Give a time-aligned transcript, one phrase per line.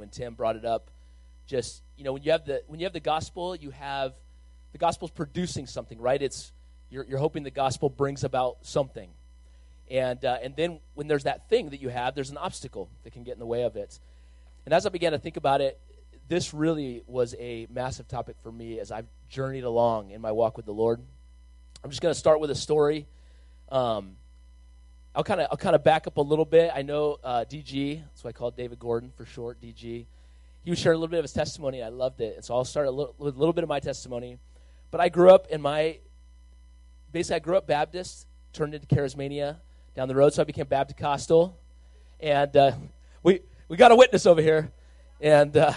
[0.00, 0.90] when Tim brought it up.
[1.46, 4.14] Just you know, when you have the when you have the gospel, you have
[4.72, 6.20] the gospel's producing something, right?
[6.20, 6.52] It's
[6.90, 9.10] you're, you're hoping the gospel brings about something,
[9.90, 13.12] and uh, and then when there's that thing that you have, there's an obstacle that
[13.12, 13.98] can get in the way of it.
[14.64, 15.80] And as I began to think about it,
[16.28, 20.56] this really was a massive topic for me as I've journeyed along in my walk
[20.56, 21.00] with the Lord.
[21.82, 23.06] I'm just going to start with a story.
[23.70, 24.16] Um,
[25.14, 26.70] I'll kind of I'll kind of back up a little bit.
[26.74, 30.06] I know uh, DG, that's I call David Gordon for short, DG.
[30.62, 31.82] He was sharing a little bit of his testimony.
[31.82, 33.80] I loved it, and so I'll start a little, with a little bit of my
[33.80, 34.38] testimony.
[34.90, 35.98] But I grew up in my
[37.12, 39.56] basically I grew up Baptist, turned into Charismania
[39.96, 41.58] down the road, so I became Baptist Costal,
[42.20, 42.72] and uh,
[43.22, 44.70] we we got a witness over here,
[45.20, 45.72] and uh,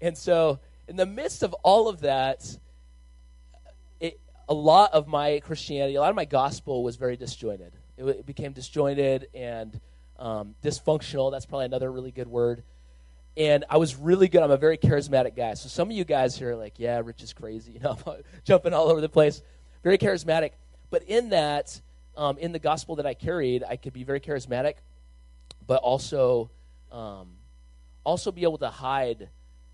[0.00, 0.58] and so
[0.88, 2.56] in the midst of all of that,
[4.48, 7.72] a lot of my Christianity, a lot of my gospel was very disjointed.
[7.96, 9.80] It, it became disjointed and
[10.18, 11.30] um, dysfunctional.
[11.30, 12.62] That's probably another really good word.
[13.36, 14.42] And I was really good.
[14.42, 15.54] I'm a very charismatic guy.
[15.54, 17.72] So some of you guys here are like, yeah, Rich is crazy.
[17.74, 17.98] You know,
[18.44, 19.42] jumping all over the place.
[19.82, 20.52] Very charismatic.
[20.90, 21.80] But in that,
[22.16, 24.74] um, in the gospel that I carried, I could be very charismatic,
[25.66, 26.50] but also,
[26.92, 27.32] um,
[28.04, 29.28] also be able to hide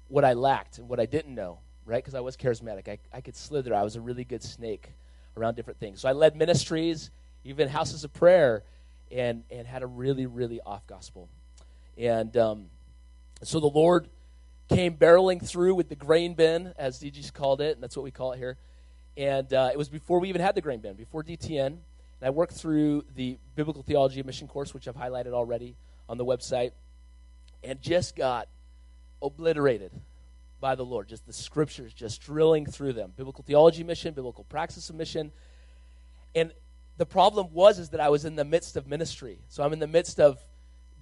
[0.09, 2.03] what I lacked and what I didn't know, right?
[2.03, 2.89] Because I was charismatic.
[2.89, 3.75] I, I could slither.
[3.75, 4.91] I was a really good snake
[5.37, 6.01] around different things.
[6.01, 7.11] So I led ministries,
[7.45, 8.63] even houses of prayer,
[9.11, 11.29] and, and had a really, really off gospel.
[11.99, 12.67] And um,
[13.43, 14.09] so the Lord
[14.69, 18.11] came barreling through with the grain bin, as DG's called it, and that's what we
[18.11, 18.57] call it here.
[19.17, 21.67] And uh, it was before we even had the grain bin, before DTN.
[21.67, 21.79] And
[22.23, 25.77] I worked through the Biblical Theology of Mission course, which I've highlighted already
[26.09, 26.73] on the website,
[27.65, 28.49] and just got
[29.23, 29.91] obliterated
[30.61, 31.09] by the Lord.
[31.09, 33.13] Just the scriptures just drilling through them.
[33.17, 35.33] Biblical theology mission, biblical praxis of mission.
[36.35, 36.53] And
[37.01, 39.39] the problem was is that I was in the midst of ministry.
[39.48, 40.39] So I'm in the midst of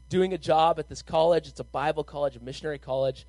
[0.08, 1.48] doing a job at this college.
[1.48, 3.26] It's a Bible college, a missionary college,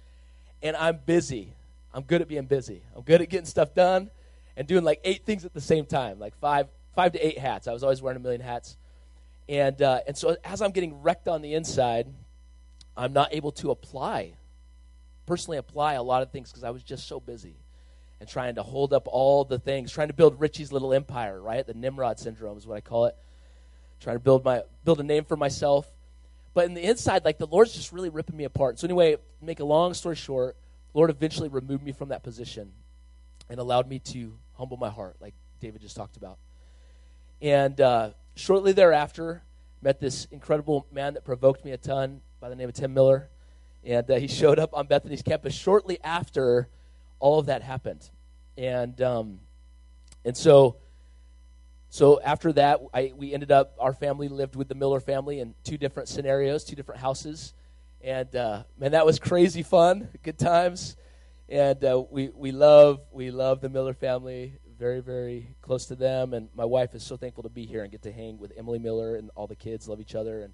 [0.61, 1.55] and I'm busy.
[1.95, 2.83] I'm good at being busy.
[2.95, 4.11] I'm good at getting stuff done
[4.55, 7.67] and doing like eight things at the same time, like five five to eight hats.
[7.67, 8.77] I was always wearing a million hats.
[9.47, 12.05] And uh, and so as I'm getting wrecked on the inside,
[12.95, 14.33] I'm not able to apply
[15.25, 17.55] personally apply a lot of things because I was just so busy
[18.19, 21.65] and trying to hold up all the things, trying to build Richie's little empire, right?
[21.65, 23.15] The Nimrod syndrome is what I call it.
[23.99, 25.89] Trying to build my build a name for myself.
[26.53, 28.79] But in the inside, like the Lord's just really ripping me apart.
[28.79, 30.55] So anyway, make a long story short,
[30.93, 32.71] Lord eventually removed me from that position
[33.49, 36.37] and allowed me to humble my heart, like David just talked about.
[37.41, 39.43] And uh, shortly thereafter,
[39.81, 43.29] met this incredible man that provoked me a ton by the name of Tim Miller
[43.83, 46.67] and uh, he showed up on Bethany's campus shortly after
[47.19, 48.09] all of that happened.
[48.57, 49.39] And um,
[50.25, 50.77] and so
[51.89, 55.55] so after that, I, we ended up our family lived with the Miller family in
[55.63, 57.53] two different scenarios, two different houses,
[58.01, 60.95] and uh, man, that was crazy fun, good times.
[61.47, 66.33] And uh, we we love we love the Miller family, very very close to them.
[66.33, 68.77] And my wife is so thankful to be here and get to hang with Emily
[68.77, 70.53] Miller and all the kids love each other and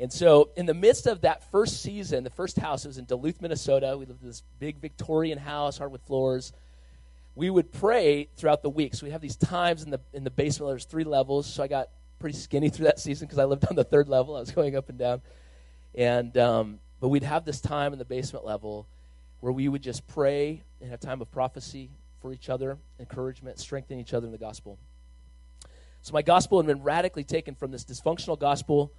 [0.00, 3.42] and so, in the midst of that first season, the first house was in Duluth,
[3.42, 3.96] Minnesota.
[3.98, 6.54] We lived in this big Victorian house, hardwood floors.
[7.34, 8.94] We would pray throughout the week.
[8.94, 10.72] So we have these times in the in the basement.
[10.72, 13.76] There's three levels, so I got pretty skinny through that season because I lived on
[13.76, 14.36] the third level.
[14.36, 15.20] I was going up and down,
[15.94, 18.86] and um, but we'd have this time in the basement level
[19.40, 21.90] where we would just pray and have time of prophecy
[22.22, 24.78] for each other, encouragement, strengthen each other in the gospel.
[26.00, 28.92] So my gospel had been radically taken from this dysfunctional gospel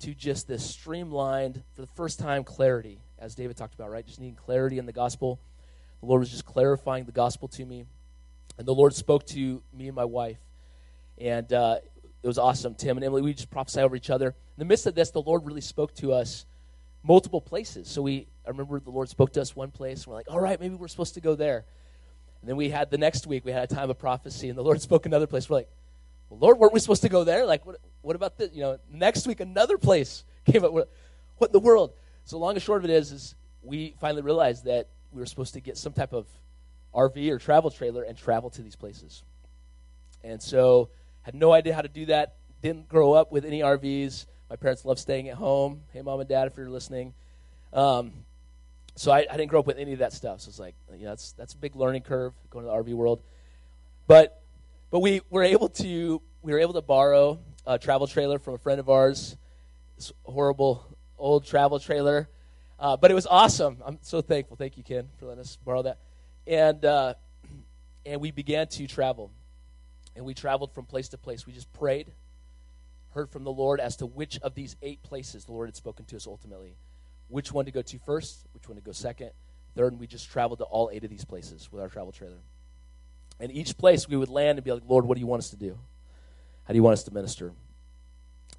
[0.00, 4.06] to just this streamlined, for the first time, clarity, as David talked about, right?
[4.06, 5.40] Just needing clarity in the gospel.
[6.00, 7.84] The Lord was just clarifying the gospel to me.
[8.56, 10.38] And the Lord spoke to me and my wife.
[11.18, 11.78] And uh,
[12.22, 12.74] it was awesome.
[12.74, 14.28] Tim and Emily, we just prophesied over each other.
[14.28, 16.46] In the midst of this, the Lord really spoke to us
[17.02, 17.88] multiple places.
[17.88, 20.40] So we, I remember the Lord spoke to us one place, and we're like, all
[20.40, 21.64] right, maybe we're supposed to go there.
[22.40, 24.62] And then we had the next week, we had a time of prophecy, and the
[24.62, 25.48] Lord spoke another place.
[25.48, 25.70] We're like,
[26.28, 27.46] well, Lord, weren't we supposed to go there?
[27.46, 28.50] Like, what, what about this?
[28.52, 30.72] You know, next week another place came up.
[30.72, 30.88] What
[31.48, 31.92] in the world?
[32.24, 35.54] So long and short of it is, is we finally realized that we were supposed
[35.54, 36.26] to get some type of
[36.94, 39.22] RV or travel trailer and travel to these places.
[40.22, 40.90] And so
[41.22, 42.34] had no idea how to do that.
[42.62, 44.26] Didn't grow up with any RVs.
[44.50, 45.82] My parents loved staying at home.
[45.92, 47.14] Hey, mom and dad, if you're listening.
[47.72, 48.12] Um,
[48.94, 50.40] so I, I, didn't grow up with any of that stuff.
[50.40, 52.94] So it's like, you know, that's that's a big learning curve going to the RV
[52.94, 53.20] world.
[54.06, 54.40] But
[54.90, 58.58] but we were able to we were able to borrow a travel trailer from a
[58.58, 59.36] friend of ours.
[59.96, 62.28] This horrible old travel trailer,
[62.78, 63.78] uh, but it was awesome.
[63.84, 64.56] I'm so thankful.
[64.56, 65.98] Thank you, Ken, for letting us borrow that.
[66.46, 67.14] And uh,
[68.06, 69.30] and we began to travel,
[70.14, 71.46] and we traveled from place to place.
[71.46, 72.12] We just prayed,
[73.14, 76.04] heard from the Lord as to which of these eight places the Lord had spoken
[76.06, 76.76] to us ultimately.
[77.28, 79.30] which one to go to first, which one to go second,
[79.74, 82.38] third, and we just traveled to all eight of these places with our travel trailer.
[83.40, 85.50] And each place we would land and be like, Lord, what do you want us
[85.50, 85.78] to do?
[86.64, 87.52] How do you want us to minister?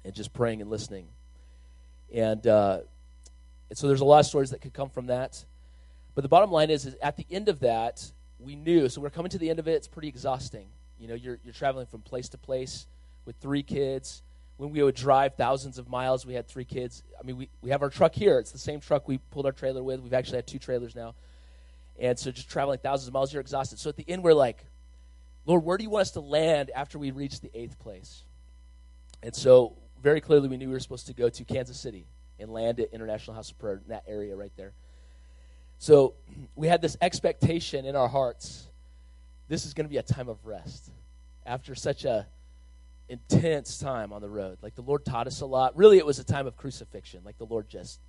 [0.04, 1.08] And just praying and listening.
[2.12, 2.80] And, uh,
[3.68, 5.44] and so there's a lot of stories that could come from that.
[6.14, 8.88] But the bottom line is, is at the end of that, we knew.
[8.88, 9.72] So we're coming to the end of it.
[9.72, 10.66] It's pretty exhausting.
[10.98, 12.86] You know, you're, you're traveling from place to place
[13.24, 14.22] with three kids.
[14.56, 17.02] When we would drive thousands of miles, we had three kids.
[17.18, 18.38] I mean, we, we have our truck here.
[18.38, 20.00] It's the same truck we pulled our trailer with.
[20.00, 21.14] We've actually had two trailers now.
[21.98, 23.78] And so just traveling thousands of miles, you're exhausted.
[23.78, 24.64] So at the end, we're like,
[25.46, 28.24] Lord, where do you want us to land after we reach the eighth place?
[29.22, 32.06] And so very clearly we knew we were supposed to go to Kansas City
[32.38, 34.72] and land at International House of Prayer in that area right there.
[35.78, 36.14] So
[36.54, 38.68] we had this expectation in our hearts.
[39.48, 40.90] This is going to be a time of rest
[41.46, 42.26] after such a
[43.08, 44.58] intense time on the road.
[44.62, 45.76] Like the Lord taught us a lot.
[45.76, 47.22] Really, it was a time of crucifixion.
[47.24, 48.00] Like the Lord just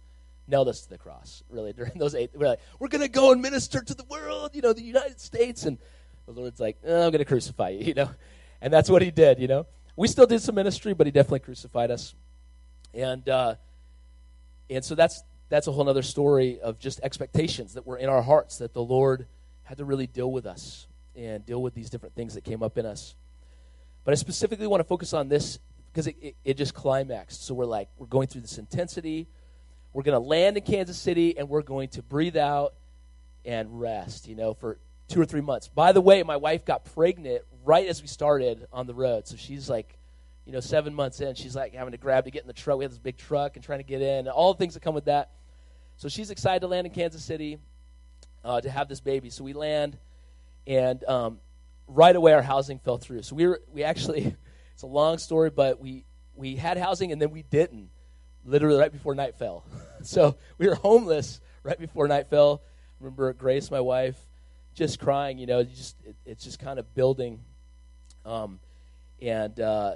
[0.48, 1.44] nailed us to the cross.
[1.50, 4.52] Really, during those eight, we're like, we're going to go and minister to the world.
[4.54, 5.78] You know, the United States, and
[6.26, 7.86] the Lord's like, oh, I'm going to crucify you.
[7.86, 8.10] You know,
[8.62, 9.40] and that's what He did.
[9.40, 9.66] You know,
[9.96, 12.16] we still did some ministry, but He definitely crucified us.
[12.94, 13.56] And uh,
[14.70, 18.22] and so that's that's a whole other story of just expectations that were in our
[18.22, 19.28] hearts that the Lord
[19.64, 22.78] had to really deal with us and deal with these different things that came up
[22.78, 23.16] in us.
[24.04, 25.60] But I specifically want to focus on this
[25.92, 27.46] because it, it, it just climaxed.
[27.46, 29.28] So we're like, we're going through this intensity.
[29.94, 32.74] We're going to land in Kansas City and we're going to breathe out
[33.44, 34.78] and rest, you know, for
[35.12, 35.68] two or three months.
[35.68, 39.28] By the way, my wife got pregnant right as we started on the road.
[39.28, 39.98] So she's like,
[40.46, 42.80] you know, seven months in, she's like having to grab to get in the truck.
[42.80, 44.80] We had this big truck and trying to get in, and all the things that
[44.80, 45.32] come with that.
[45.98, 47.60] So she's excited to land in Kansas City
[48.44, 49.30] uh, to have this baby.
[49.30, 49.98] So we land,
[50.66, 51.40] and um,
[51.88, 53.22] right away our housing fell through.
[53.24, 54.36] So we were we actually
[54.74, 56.06] it's a long story, but we
[56.36, 57.90] we had housing and then we didn't.
[58.44, 59.64] Literally right before night fell.
[60.02, 62.64] so we were homeless right before night fell.
[62.66, 64.18] I remember Grace, my wife,
[64.74, 65.38] just crying.
[65.38, 67.40] You know, just it, it's just kind of building.
[68.26, 68.60] Um,
[69.22, 69.94] and uh,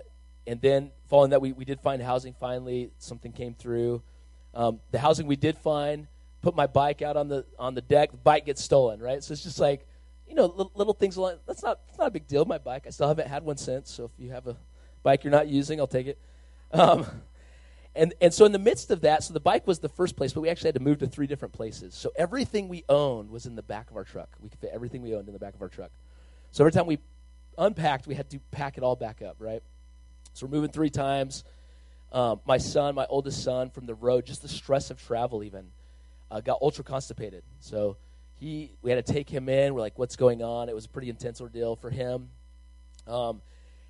[0.48, 2.36] and then following that, we, we did find housing.
[2.40, 4.02] Finally, something came through.
[4.54, 6.08] Um, the housing we did find,
[6.42, 8.12] put my bike out on the on the deck.
[8.12, 9.24] The bike gets stolen, right?
[9.24, 9.86] So it's just like,
[10.28, 11.18] you know, little, little things.
[11.18, 12.46] Along, that's not that's not a big deal.
[12.46, 13.92] My bike, I still haven't had one since.
[13.92, 14.56] So if you have a
[15.04, 16.20] bike you're not using, I'll take it.
[16.72, 17.06] Um,
[17.96, 20.34] and and so in the midst of that, so the bike was the first place,
[20.34, 21.94] but we actually had to move to three different places.
[21.94, 24.30] So everything we owned was in the back of our truck.
[24.40, 25.92] We could fit everything we owned in the back of our truck.
[26.52, 27.00] So every time we
[27.58, 29.62] unpacked, we had to pack it all back up, right?
[30.34, 31.44] So we're moving three times
[32.12, 35.68] um, my son, my oldest son, from the road, just the stress of travel, even,
[36.32, 37.44] uh, got ultra constipated.
[37.60, 37.98] So
[38.40, 39.74] he, we had to take him in.
[39.74, 40.70] We're like, what's going on?
[40.70, 42.30] It was a pretty intense ordeal for him.
[43.06, 43.42] Um,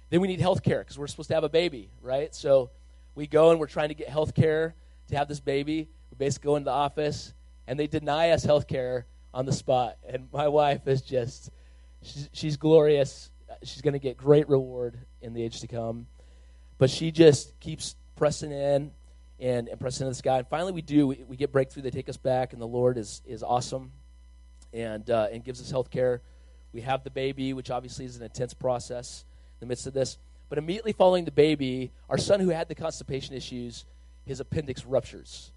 [0.10, 2.34] then we need health care because we're supposed to have a baby, right?
[2.34, 2.72] So
[3.16, 4.76] we go and we're trying to get health care
[5.08, 5.90] to have this baby.
[6.12, 7.34] We basically go into the office
[7.68, 9.98] and they deny us health care on the spot.
[10.08, 11.50] And my wife is just,
[12.04, 13.32] she's, she's glorious.
[13.64, 16.08] She's going to get great reward in the age to come.
[16.78, 18.92] But she just keeps pressing in
[19.40, 20.40] and, and pressing into this guy.
[20.40, 21.08] And finally, we do.
[21.08, 21.84] We, we, get breakthrough.
[21.84, 23.92] They take us back, and the Lord is, is awesome
[24.74, 26.22] and, uh, and gives us health care.
[26.74, 29.24] We have the baby, which obviously is an intense process
[29.56, 30.18] in the midst of this.
[30.56, 33.84] But immediately following the baby, our son who had the constipation issues,
[34.24, 35.52] his appendix ruptures.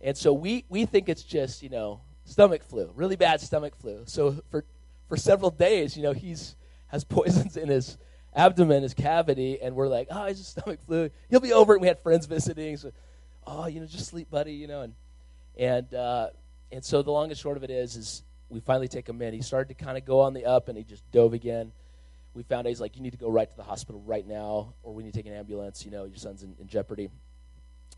[0.00, 4.02] And so we, we think it's just, you know, stomach flu, really bad stomach flu.
[4.06, 4.64] So for,
[5.08, 6.56] for several days, you know, he's
[6.88, 7.98] has poisons in his
[8.34, 11.08] abdomen, his cavity, and we're like, oh, he's just stomach flu.
[11.30, 11.76] He'll be over it.
[11.76, 12.90] And we had friends visiting, so,
[13.46, 14.94] oh, you know, just sleep, buddy, you know, and
[15.56, 16.30] and uh,
[16.72, 19.34] and so the long and short of it is, is we finally take him in.
[19.34, 21.70] He started to kind of go on the up, and he just dove again.
[22.36, 24.74] We found out he's like, you need to go right to the hospital right now,
[24.82, 25.86] or we need to take an ambulance.
[25.86, 27.08] You know, your son's in, in jeopardy.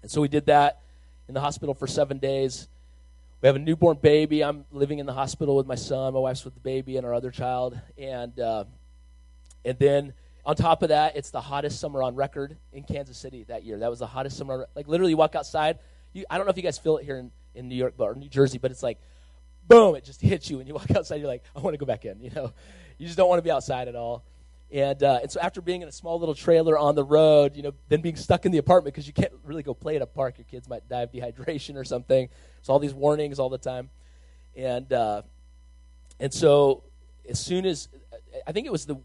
[0.00, 0.80] And so we did that
[1.26, 2.68] in the hospital for seven days.
[3.40, 4.45] We have a newborn baby.
[4.45, 6.14] I'm living in the hospital with my son.
[6.14, 8.64] My wife's with the baby and our other child, and uh,
[9.64, 10.12] and then
[10.47, 13.80] on top of that, it's the hottest summer on record in Kansas City that year.
[13.80, 14.68] That was the hottest summer.
[14.76, 15.80] Like literally, you walk outside.
[16.12, 18.14] You, I don't know if you guys feel it here in, in New York or
[18.14, 18.99] New Jersey, but it's like,
[19.66, 19.97] boom!
[19.97, 21.16] It just hits you, and you walk outside.
[21.16, 22.21] You're like, I want to go back in.
[22.21, 22.52] You know,
[22.99, 24.25] you just don't want to be outside at all.
[24.71, 27.62] And uh, and so after being in a small little trailer on the road, you
[27.62, 30.07] know, then being stuck in the apartment because you can't really go play at a
[30.07, 30.37] park.
[30.37, 32.28] Your kids might die of dehydration or something.
[32.61, 33.88] So all these warnings all the time,
[34.55, 35.23] and uh,
[36.21, 36.85] and so
[37.26, 37.88] as soon as
[38.47, 38.97] I think it was the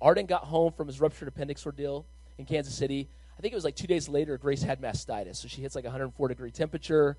[0.00, 2.06] Arden got home from his ruptured appendix ordeal
[2.38, 3.08] in Kansas City.
[3.38, 5.36] I think it was like two days later, Grace had mastitis.
[5.36, 7.18] So she hits like 104 degree temperature,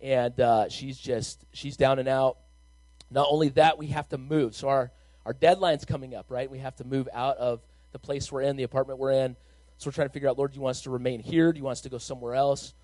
[0.00, 2.38] and uh, she's just, she's down and out.
[3.10, 4.54] Not only that, we have to move.
[4.54, 4.90] So our,
[5.26, 6.50] our deadline's coming up, right?
[6.50, 7.60] We have to move out of
[7.92, 9.36] the place we're in, the apartment we're in.
[9.78, 11.52] So we're trying to figure out, Lord, do you want us to remain here?
[11.52, 12.74] Do you want us to go somewhere else?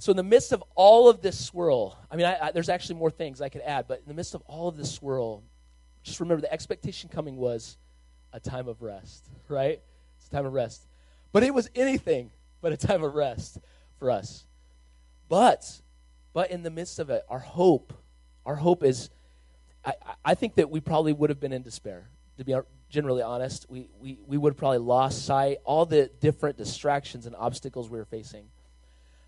[0.00, 2.96] so in the midst of all of this swirl, I mean, I, I, there's actually
[2.96, 5.42] more things I could add, but in the midst of all of this swirl,
[6.04, 7.76] just remember the expectation coming was
[8.32, 9.80] a time of rest, right?
[10.16, 10.86] It's a time of rest.
[11.32, 13.58] But it was anything but a time of rest
[13.98, 14.46] for us.
[15.28, 15.82] But,
[16.32, 17.92] but in the midst of it, our hope,
[18.46, 19.10] our hope is,
[19.88, 22.54] I, I think that we probably would have been in despair, to be
[22.90, 23.66] generally honest.
[23.70, 27.98] We, we, we would have probably lost sight, all the different distractions and obstacles we
[27.98, 28.44] were facing.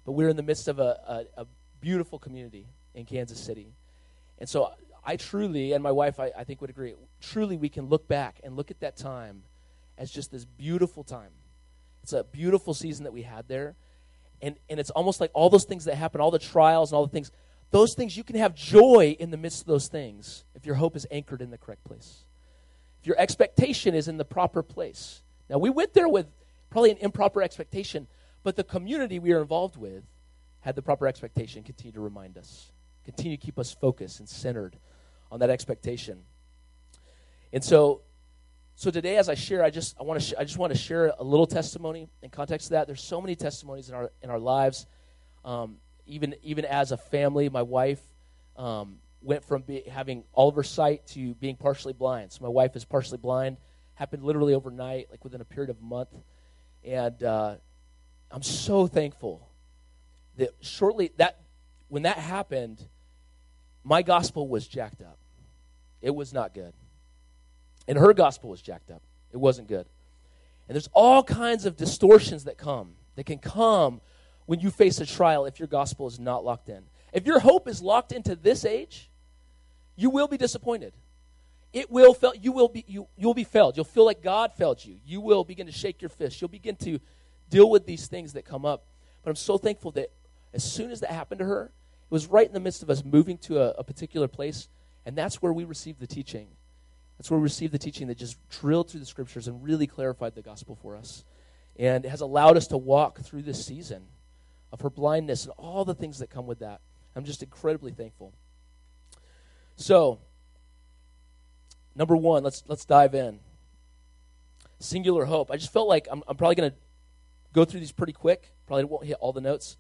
[0.04, 1.46] But we were in the midst of a, a, a
[1.80, 3.72] beautiful community in Kansas City.
[4.38, 4.72] And so
[5.04, 8.38] I truly, and my wife, I, I think, would agree, truly we can look back
[8.44, 9.44] and look at that time
[9.96, 11.30] as just this beautiful time.
[12.02, 13.76] It's a beautiful season that we had there.
[14.42, 17.06] And, and it's almost like all those things that happen, all the trials and all
[17.06, 17.30] the things,
[17.70, 20.96] those things, you can have joy in the midst of those things if your hope
[20.96, 22.24] is anchored in the correct place.
[23.00, 25.22] If your expectation is in the proper place.
[25.48, 26.26] Now, we went there with
[26.68, 28.08] probably an improper expectation,
[28.42, 30.04] but the community we are involved with
[30.60, 32.72] had the proper expectation, continue to remind us,
[33.04, 34.76] continue to keep us focused and centered
[35.30, 36.22] on that expectation.
[37.52, 38.02] And so,
[38.74, 40.78] so today, as I share, I just I want to sh- I just want to
[40.78, 42.86] share a little testimony in context of that.
[42.86, 44.86] There's so many testimonies in our in our lives.
[45.44, 45.76] Um,
[46.06, 48.00] even even as a family, my wife
[48.56, 52.32] um, went from be, having all of her sight to being partially blind.
[52.32, 53.56] So my wife is partially blind.
[53.94, 56.08] Happened literally overnight, like within a period of a month.
[56.84, 57.56] And uh,
[58.30, 59.46] I'm so thankful
[60.36, 61.40] that shortly that
[61.88, 62.82] when that happened,
[63.84, 65.18] my gospel was jacked up.
[66.00, 66.72] It was not good.
[67.88, 69.02] And her gospel was jacked up.
[69.32, 69.86] It wasn't good.
[70.68, 74.00] And there's all kinds of distortions that come, that can come
[74.50, 76.82] when you face a trial if your gospel is not locked in.
[77.12, 79.08] If your hope is locked into this age,
[79.94, 80.92] you will be disappointed.
[81.72, 82.32] It will fail.
[82.34, 83.76] You will be you you'll be failed.
[83.76, 84.96] You'll feel like God failed you.
[85.06, 86.40] You will begin to shake your fist.
[86.40, 86.98] You'll begin to
[87.48, 88.86] deal with these things that come up.
[89.22, 90.10] But I'm so thankful that
[90.52, 93.04] as soon as that happened to her, it was right in the midst of us
[93.04, 94.68] moving to a, a particular place,
[95.06, 96.48] and that's where we received the teaching.
[97.18, 100.34] That's where we received the teaching that just drilled through the scriptures and really clarified
[100.34, 101.24] the gospel for us.
[101.76, 104.08] And it has allowed us to walk through this season
[104.72, 106.80] of her blindness and all the things that come with that.
[107.16, 108.32] I'm just incredibly thankful.
[109.76, 110.20] So,
[111.94, 113.40] number one, let's let's dive in.
[114.78, 115.50] Singular hope.
[115.50, 116.76] I just felt like I'm, I'm probably going to
[117.52, 118.52] go through these pretty quick.
[118.66, 119.76] Probably won't hit all the notes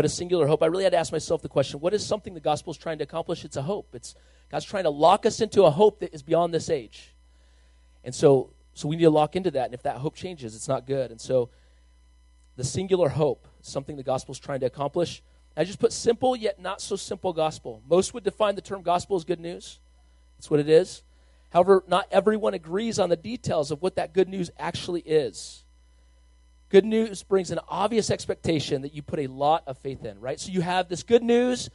[0.00, 0.62] but a singular hope.
[0.62, 2.96] I really had to ask myself the question what is something the gospel is trying
[2.98, 3.44] to accomplish?
[3.44, 3.94] It's a hope.
[3.94, 4.14] It's
[4.50, 7.14] God's trying to lock us into a hope that is beyond this age.
[8.02, 9.66] And so, so we need to lock into that.
[9.66, 11.10] And if that hope changes, it's not good.
[11.10, 11.50] And so
[12.60, 15.22] the singular hope, something the gospel is trying to accomplish.
[15.56, 17.82] I just put simple yet not so simple gospel.
[17.88, 19.80] Most would define the term gospel as good news.
[20.36, 21.02] That's what it is.
[21.48, 25.64] However, not everyone agrees on the details of what that good news actually is.
[26.68, 30.38] Good news brings an obvious expectation that you put a lot of faith in, right?
[30.38, 31.70] So you have this good news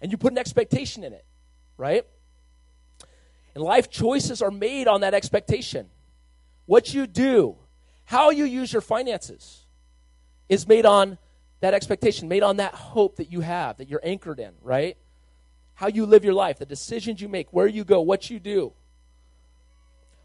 [0.00, 1.24] and you put an expectation in it,
[1.76, 2.06] right?
[3.56, 5.88] And life choices are made on that expectation.
[6.66, 7.56] What you do,
[8.04, 9.64] how you use your finances
[10.48, 11.18] is made on
[11.60, 14.96] that expectation, made on that hope that you have, that you're anchored in, right?
[15.74, 18.72] How you live your life, the decisions you make, where you go, what you do.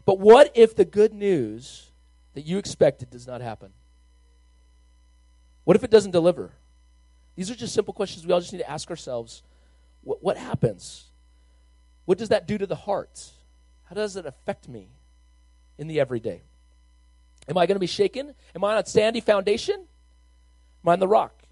[0.04, 1.90] But what if the good news
[2.34, 3.70] that you expected does not happen?
[5.64, 6.52] What if it doesn't deliver?
[7.36, 9.42] These are just simple questions we all just need to ask ourselves.
[10.02, 11.04] What, what happens?
[12.04, 13.30] What does that do to the heart?
[13.84, 14.88] How does it affect me
[15.78, 16.42] in the everyday?
[17.48, 18.34] Am I going to be shaken?
[18.54, 19.86] Am I on a sandy foundation?
[20.84, 21.42] Am I on the rock?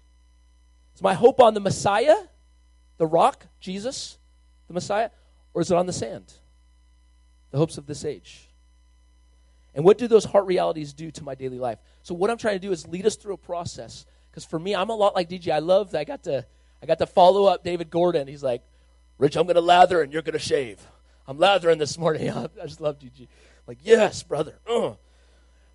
[0.95, 2.15] Is my hope on the Messiah,
[2.97, 4.17] the rock, Jesus,
[4.67, 5.09] the Messiah,
[5.53, 6.33] or is it on the sand?
[7.51, 8.49] The hopes of this age.
[9.75, 11.79] And what do those heart realities do to my daily life?
[12.03, 14.05] So what I'm trying to do is lead us through a process.
[14.29, 15.51] Because for me, I'm a lot like DG.
[15.51, 16.45] I love that I got to
[16.81, 18.27] I got to follow up David Gordon.
[18.27, 18.61] He's like,
[19.17, 20.85] Rich, I'm gonna lather and you're gonna shave.
[21.27, 22.29] I'm lathering this morning.
[22.31, 23.27] I just love DG.
[23.65, 24.59] Like, yes, brother.
[24.67, 24.93] Uh.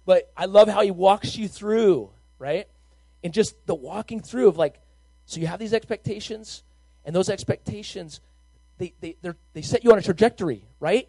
[0.04, 2.68] But I love how he walks you through, right?
[3.22, 4.80] And just the walking through of like,
[5.26, 6.62] so you have these expectations,
[7.04, 8.20] and those expectations,
[8.78, 11.08] they they they they set you on a trajectory, right?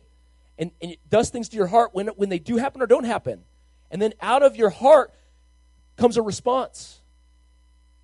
[0.59, 3.05] and, and it does things to your heart when, when they do happen or don't
[3.05, 3.45] happen.
[3.89, 5.13] And then out of your heart
[5.97, 7.01] comes a response.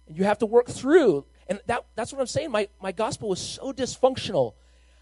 [0.07, 1.25] And you have to work through.
[1.47, 2.51] And that, that's what I'm saying.
[2.51, 4.53] My, my gospel was so dysfunctional.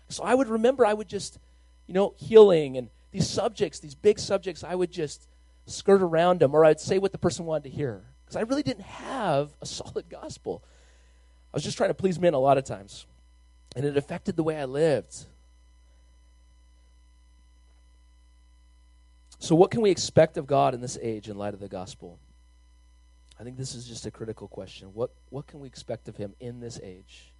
[0.09, 1.37] So I would remember, I would just,
[1.85, 5.27] you know, healing and these subjects, these big subjects, I would just
[5.67, 8.03] skirt around them or I'd say what the person wanted to hear.
[8.23, 10.63] Because I really didn't have a solid gospel.
[11.53, 13.05] I was just trying to please men a lot of times.
[13.75, 15.25] And it affected the way I lived.
[19.39, 22.17] So, what can we expect of God in this age in light of the gospel?
[23.39, 24.93] I think this is just a critical question.
[24.93, 27.33] What, what can we expect of him in this age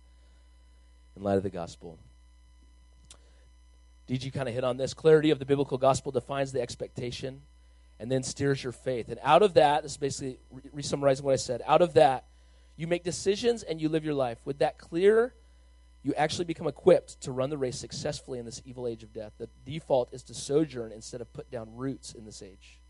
[1.15, 1.97] in light of the gospel?
[4.09, 4.93] DG kind of hit on this.
[4.93, 7.41] Clarity of the biblical gospel defines the expectation
[8.03, 9.07] and then steers your faith.
[9.07, 10.37] And out of that, this is basically
[10.73, 11.61] re summarizing what I said.
[11.65, 12.25] Out of that,
[12.75, 14.39] you make decisions and you live your life.
[14.43, 15.33] With that clear,
[16.01, 19.31] you actually become equipped to run the race successfully in this evil age of death.
[19.37, 22.81] The default is to sojourn instead of put down roots in this age.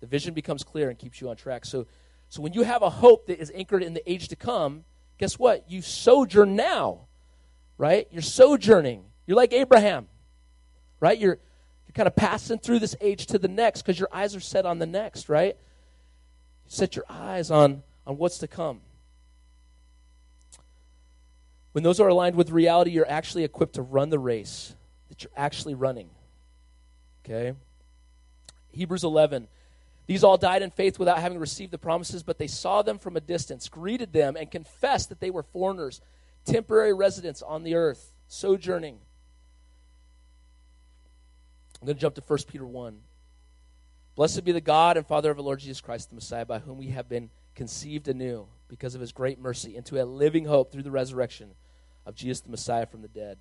[0.00, 1.64] The vision becomes clear and keeps you on track.
[1.64, 1.86] So,
[2.28, 4.82] so when you have a hope that is anchored in the age to come,
[5.18, 5.70] guess what?
[5.70, 7.02] You sojourn now,
[7.78, 8.08] right?
[8.10, 9.04] You're sojourning.
[9.24, 10.08] You're like Abraham,
[10.98, 11.16] right?
[11.16, 11.38] You're, you're
[11.94, 14.78] kind of passing through this age to the next because your eyes are set on
[14.78, 15.56] the next, right?
[16.72, 18.80] set your eyes on, on what's to come.
[21.72, 24.74] When those are aligned with reality, you're actually equipped to run the race
[25.08, 26.08] that you're actually running.
[27.24, 27.52] Okay?
[28.72, 29.48] Hebrews 11.
[30.06, 33.16] These all died in faith without having received the promises, but they saw them from
[33.16, 36.00] a distance, greeted them, and confessed that they were foreigners,
[36.44, 38.98] temporary residents on the earth, sojourning.
[41.82, 42.96] I'm going to jump to 1 Peter 1.
[44.14, 46.78] Blessed be the God and Father of our Lord Jesus Christ, the Messiah, by whom
[46.78, 50.84] we have been conceived anew because of his great mercy into a living hope through
[50.84, 51.54] the resurrection
[52.06, 53.36] of Jesus the Messiah from the dead.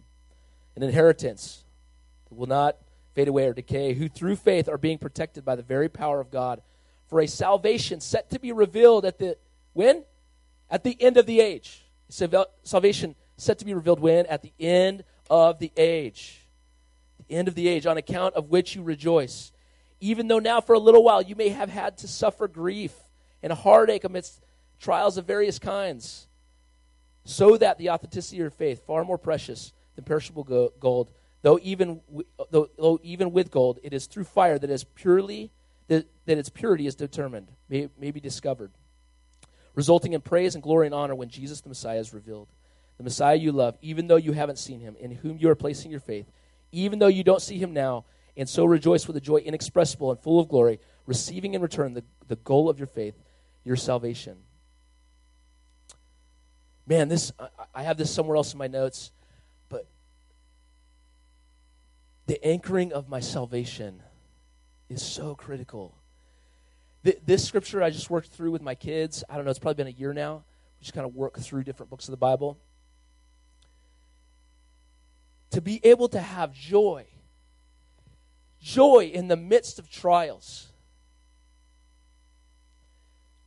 [0.75, 1.65] An inheritance
[2.29, 2.77] that will not
[3.13, 6.31] fade away or decay, who through faith are being protected by the very power of
[6.31, 6.63] God
[7.09, 9.37] for a salvation set to be revealed at the
[9.73, 10.03] when?
[10.67, 11.85] At the end of the age.
[12.09, 14.25] Salvation set to be revealed when?
[14.25, 16.40] At the end of the age.
[17.31, 19.51] End of the age, on account of which you rejoice.
[19.99, 22.93] Even though now for a little while you may have had to suffer grief
[23.41, 24.43] and heartache amidst
[24.79, 26.27] trials of various kinds
[27.23, 30.43] so that the authenticity of your faith, far more precious than perishable
[30.79, 31.11] gold,
[31.41, 32.01] though even,
[32.49, 35.51] though, though even with gold, it is through fire that is purely
[35.87, 38.71] that, that its purity is determined, may, may be discovered,
[39.75, 42.47] resulting in praise and glory and honor when Jesus the Messiah is revealed.
[42.97, 45.91] The Messiah you love, even though you haven't seen him, in whom you are placing
[45.91, 46.27] your faith,
[46.71, 48.05] even though you don't see him now,
[48.37, 52.03] and so rejoice with a joy inexpressible and full of glory, receiving in return the,
[52.27, 53.15] the goal of your faith,
[53.63, 54.37] your salvation
[56.91, 57.31] man, this
[57.73, 59.11] I have this somewhere else in my notes,
[59.69, 59.87] but
[62.27, 64.03] the anchoring of my salvation
[64.89, 65.95] is so critical.
[67.03, 69.23] This scripture I just worked through with my kids.
[69.29, 70.43] I don't know, it's probably been a year now.
[70.79, 72.57] We just kind of work through different books of the Bible.
[75.51, 77.05] To be able to have joy,
[78.61, 80.67] joy in the midst of trials.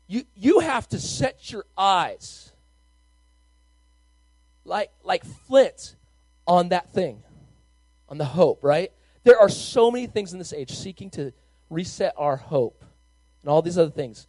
[0.07, 2.53] You, you have to set your eyes
[4.64, 5.97] like like flint
[6.47, 7.23] on that thing,
[8.09, 8.93] on the hope, right?
[9.23, 11.33] There are so many things in this age seeking to
[11.71, 12.85] reset our hope
[13.43, 14.27] and all these other things.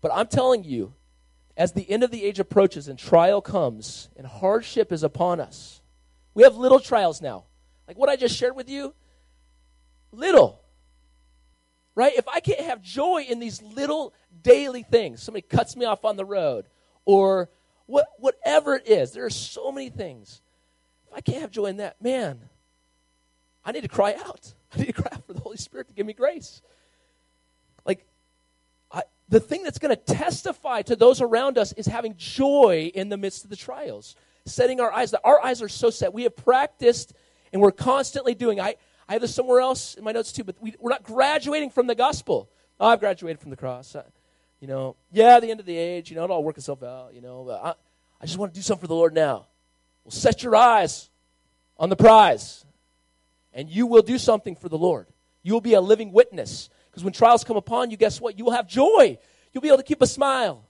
[0.00, 0.94] But I'm telling you,
[1.56, 5.82] as the end of the age approaches and trial comes and hardship is upon us,
[6.34, 7.44] we have little trials now.
[7.86, 8.94] Like what I just shared with you,
[10.12, 10.60] little.
[11.94, 12.12] Right?
[12.16, 16.16] If I can't have joy in these little daily things, somebody cuts me off on
[16.16, 16.66] the road,
[17.04, 17.50] or
[17.86, 20.42] what, whatever it is, there are so many things.
[21.06, 22.40] If I can't have joy in that, man,
[23.64, 24.54] I need to cry out.
[24.74, 26.62] I need to cry out for the Holy Spirit to give me grace.
[27.84, 28.06] Like,
[28.90, 33.08] I, the thing that's going to testify to those around us is having joy in
[33.08, 34.16] the midst of the trials.
[34.46, 36.12] Setting our eyes, our eyes are so set.
[36.12, 37.14] We have practiced
[37.52, 38.60] and we're constantly doing.
[38.60, 38.76] I,
[39.08, 41.86] I have this somewhere else in my notes too, but we, are not graduating from
[41.86, 42.50] the gospel.
[42.78, 44.02] Oh, I've graduated from the cross uh,
[44.60, 47.12] you know, yeah, the end of the age, you know, it'll all work itself out,
[47.12, 47.74] you know, I,
[48.18, 49.46] I just want to do something for the Lord now.
[50.04, 51.10] Well, set your eyes
[51.76, 52.64] on the prize,
[53.52, 55.06] and you will do something for the Lord.
[55.42, 56.70] You will be a living witness.
[56.90, 58.38] Because when trials come upon you, guess what?
[58.38, 59.18] You will have joy.
[59.52, 60.64] You'll be able to keep a smile.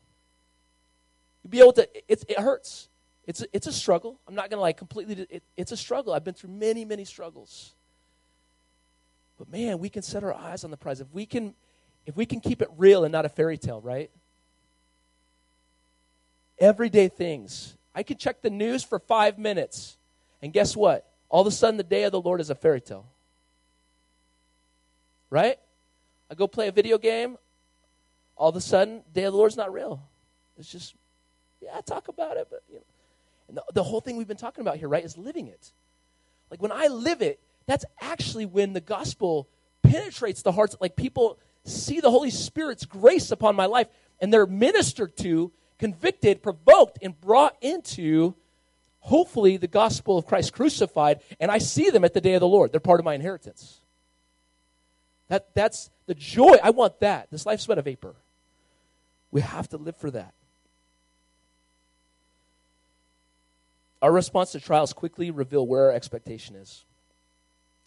[1.43, 2.89] You'll be able to, it, it hurts.
[3.27, 4.21] It's a, it's a struggle.
[4.29, 6.13] I'm not going to like completely, it, it's a struggle.
[6.13, 7.75] I've been through many, many struggles.
[9.39, 11.01] But man, we can set our eyes on the prize.
[11.01, 11.55] If we can
[12.07, 14.11] if we can keep it real and not a fairy tale, right?
[16.59, 17.77] Everyday things.
[17.95, 19.97] I can check the news for five minutes,
[20.43, 21.09] and guess what?
[21.29, 23.07] All of a sudden, the day of the Lord is a fairy tale.
[25.31, 25.59] Right?
[26.31, 27.39] I go play a video game,
[28.37, 30.03] all of a sudden, day of the Lord's not real.
[30.59, 30.95] It's just,
[31.61, 32.94] yeah, I talk about it, but, you know.
[33.49, 35.73] And the, the whole thing we've been talking about here, right, is living it.
[36.51, 39.49] Like when I live it, that's actually when the gospel
[39.83, 40.77] penetrates the hearts.
[40.81, 43.89] Like people see the Holy Spirit's grace upon my life,
[44.21, 48.35] and they're ministered to, convicted, provoked, and brought into,
[49.01, 52.49] hopefully, the gospel of Christ crucified, and I see them at the day of the
[52.49, 52.73] Lord.
[52.73, 53.81] They're part of my inheritance.
[55.29, 56.57] That, that's the joy.
[56.63, 57.31] I want that.
[57.31, 58.15] This life's but a vapor.
[59.31, 60.35] We have to live for that.
[64.05, 66.85] Our response to trials quickly reveal where our expectation is.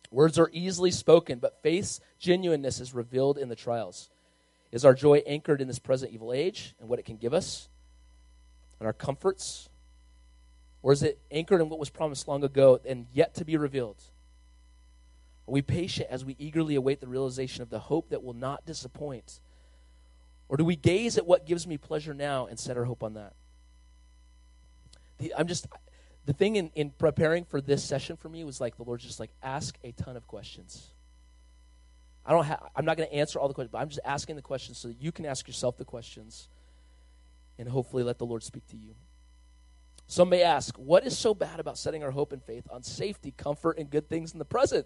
[0.09, 4.09] Words are easily spoken, but faith's genuineness is revealed in the trials.
[4.71, 7.69] Is our joy anchored in this present evil age and what it can give us
[8.79, 9.69] and our comforts?
[10.81, 14.01] Or is it anchored in what was promised long ago and yet to be revealed?
[15.47, 18.65] Are we patient as we eagerly await the realization of the hope that will not
[18.65, 19.39] disappoint?
[20.49, 23.13] Or do we gaze at what gives me pleasure now and set our hope on
[23.13, 23.33] that?
[25.19, 25.67] The, I'm just,
[26.27, 29.17] the thing in, in preparing for this session for me was like the Lord's just
[29.17, 30.87] like ask a ton of questions.
[32.25, 34.35] I don't have I'm not going to answer all the questions, but I'm just asking
[34.35, 36.49] the questions so that you can ask yourself the questions
[37.57, 38.93] and hopefully let the Lord speak to you.
[40.07, 43.31] Some may ask, what is so bad about setting our hope and faith on safety,
[43.31, 44.85] comfort, and good things in the present?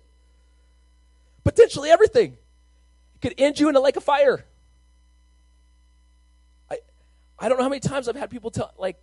[1.44, 2.38] Potentially everything.
[3.16, 4.46] It could end you in a lake of fire.
[6.70, 6.78] I
[7.40, 9.02] I don't know how many times I've had people tell like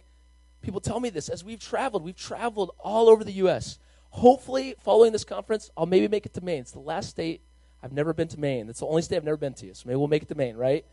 [0.68, 2.04] people tell me this as we've traveled.
[2.04, 3.78] We've traveled all over the U.S.
[4.10, 6.60] Hopefully, following this conference, I'll maybe make it to Maine.
[6.60, 7.40] It's the last state
[7.82, 8.68] I've never been to Maine.
[8.68, 9.74] It's the only state I've never been to.
[9.74, 10.84] So maybe we'll make it to Maine, right?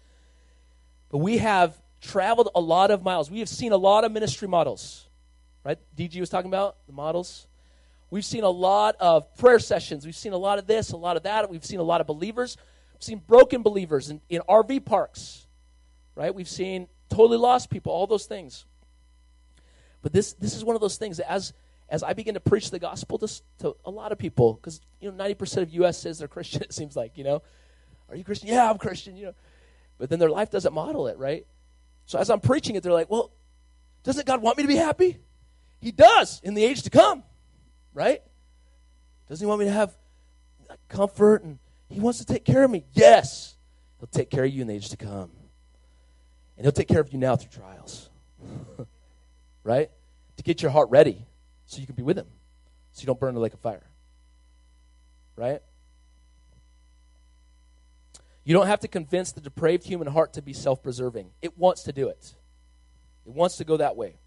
[1.10, 3.30] But we have traveled a lot of miles.
[3.30, 5.10] We have seen a lot of ministry models,
[5.66, 5.78] right?
[5.98, 7.46] DG was talking about the models.
[8.10, 10.06] We've seen a lot of prayer sessions.
[10.06, 11.50] We've seen a lot of this, a lot of that.
[11.50, 12.56] We've seen a lot of believers.
[12.94, 15.48] We've seen broken believers in, in RV parks,
[16.16, 16.34] right?
[16.34, 18.66] We've seen totally lost people, all those things.
[20.06, 21.52] But this this is one of those things that as
[21.90, 25.10] as I begin to preach the gospel to, to a lot of people, because you
[25.10, 25.98] know ninety percent of U.S.
[25.98, 26.62] says they're Christian.
[26.62, 27.42] It seems like you know,
[28.08, 28.50] are you Christian?
[28.50, 29.18] Yeah, I'm Christian.
[29.18, 29.34] You know,
[29.98, 31.48] but then their life doesn't model it, right?
[32.06, 33.32] So as I'm preaching it, they're like, well,
[34.04, 35.18] doesn't God want me to be happy?
[35.82, 37.24] He does in the age to come,
[37.92, 38.22] right?
[39.28, 39.98] Doesn't He want me to have
[40.88, 41.58] comfort and
[41.90, 42.86] He wants to take care of me?
[42.94, 43.56] Yes,
[43.98, 45.32] He'll take care of you in the age to come,
[46.58, 48.12] and He'll take care of you now through trials.
[49.66, 49.90] right?
[50.38, 51.26] To get your heart ready
[51.66, 52.28] so you can be with Him,
[52.94, 53.84] so you don't burn lake of fire.
[55.36, 55.62] Right?
[58.46, 61.32] You don't have to convince the depraved human heart to be self preserving.
[61.42, 62.36] It wants to do it,
[63.26, 64.20] it wants to go that way.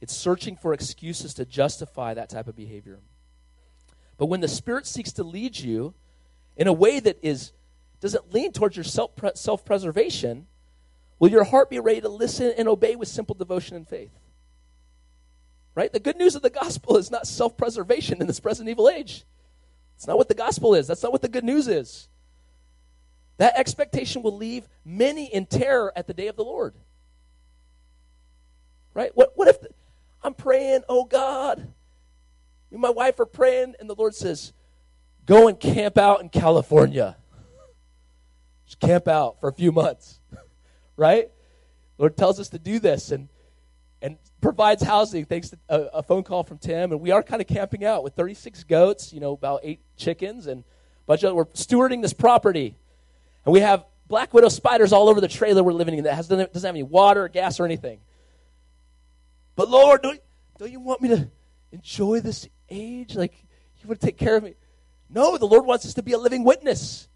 [0.00, 3.00] It's searching for excuses to justify that type of behavior.
[4.16, 5.92] But when the Spirit seeks to lead you
[6.56, 7.52] in a way that is
[8.00, 10.46] doesn't lean towards your self preservation,
[11.20, 14.10] Will your heart be ready to listen and obey with simple devotion and faith?
[15.74, 15.92] Right?
[15.92, 19.24] The good news of the gospel is not self preservation in this present evil age.
[19.96, 20.86] It's not what the gospel is.
[20.86, 22.08] That's not what the good news is.
[23.36, 26.74] That expectation will leave many in terror at the day of the Lord.
[28.92, 29.10] Right?
[29.14, 29.68] What, what if the,
[30.22, 31.64] I'm praying, oh God, me
[32.72, 34.52] and my wife are praying, and the Lord says,
[35.26, 37.16] go and camp out in California.
[38.66, 40.20] Just camp out for a few months
[41.00, 41.30] right?
[41.96, 43.29] Lord tells us to do this and
[44.40, 46.92] provides housing thanks to a, a, phone call from Tim.
[46.92, 50.46] And we are kind of camping out with 36 goats, you know, about eight chickens,
[50.46, 52.76] and a bunch of we're stewarding this property.
[53.44, 56.28] And we have black widow spiders all over the trailer we're living in that has,
[56.28, 58.00] doesn't have any water or gas or anything.
[59.56, 60.20] But Lord, don't,
[60.58, 61.28] don't you want me to
[61.72, 63.14] enjoy this age?
[63.14, 63.34] Like,
[63.82, 64.54] you want to take care of me?
[65.08, 67.08] No, the Lord wants us to be a living witness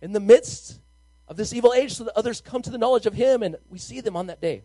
[0.00, 0.80] in the midst
[1.28, 3.78] of this evil age so that others come to the knowledge of him and we
[3.78, 4.62] see them on that day.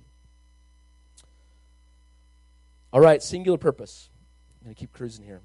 [2.98, 4.10] All right, singular purpose.
[4.60, 5.40] I'm going to keep cruising here.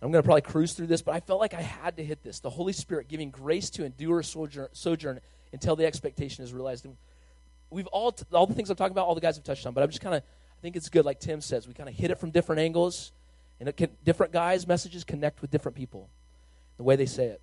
[0.00, 2.22] I'm going to probably cruise through this, but I felt like I had to hit
[2.22, 2.40] this.
[2.40, 5.20] The Holy Spirit giving grace to endure sojourn, sojourn
[5.52, 6.86] until the expectation is realized.
[6.86, 6.96] And
[7.68, 9.74] we've all, t- all the things I'm talking about, all the guys have touched on,
[9.74, 11.94] but I'm just kind of, I think it's good, like Tim says, we kind of
[11.94, 13.12] hit it from different angles,
[13.60, 16.08] and can, different guys' messages connect with different people,
[16.78, 17.42] the way they say it.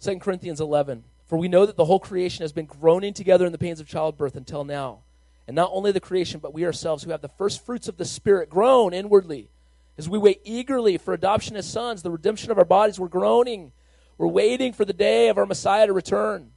[0.00, 1.04] 2 Corinthians 11.
[1.24, 3.88] For we know that the whole creation has been groaning together in the pains of
[3.88, 5.04] childbirth until now.
[5.46, 8.04] And not only the creation, but we ourselves who have the first fruits of the
[8.04, 9.50] Spirit groan inwardly.
[9.98, 13.72] As we wait eagerly for adoption as sons, the redemption of our bodies, we're groaning.
[14.18, 16.50] We're waiting for the day of our Messiah to return.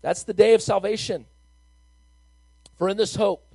[0.00, 1.26] That's the day of salvation.
[2.76, 3.46] For in this hope,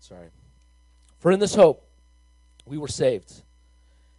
[0.00, 0.28] sorry,
[1.18, 1.86] for in this hope,
[2.66, 3.42] we were saved.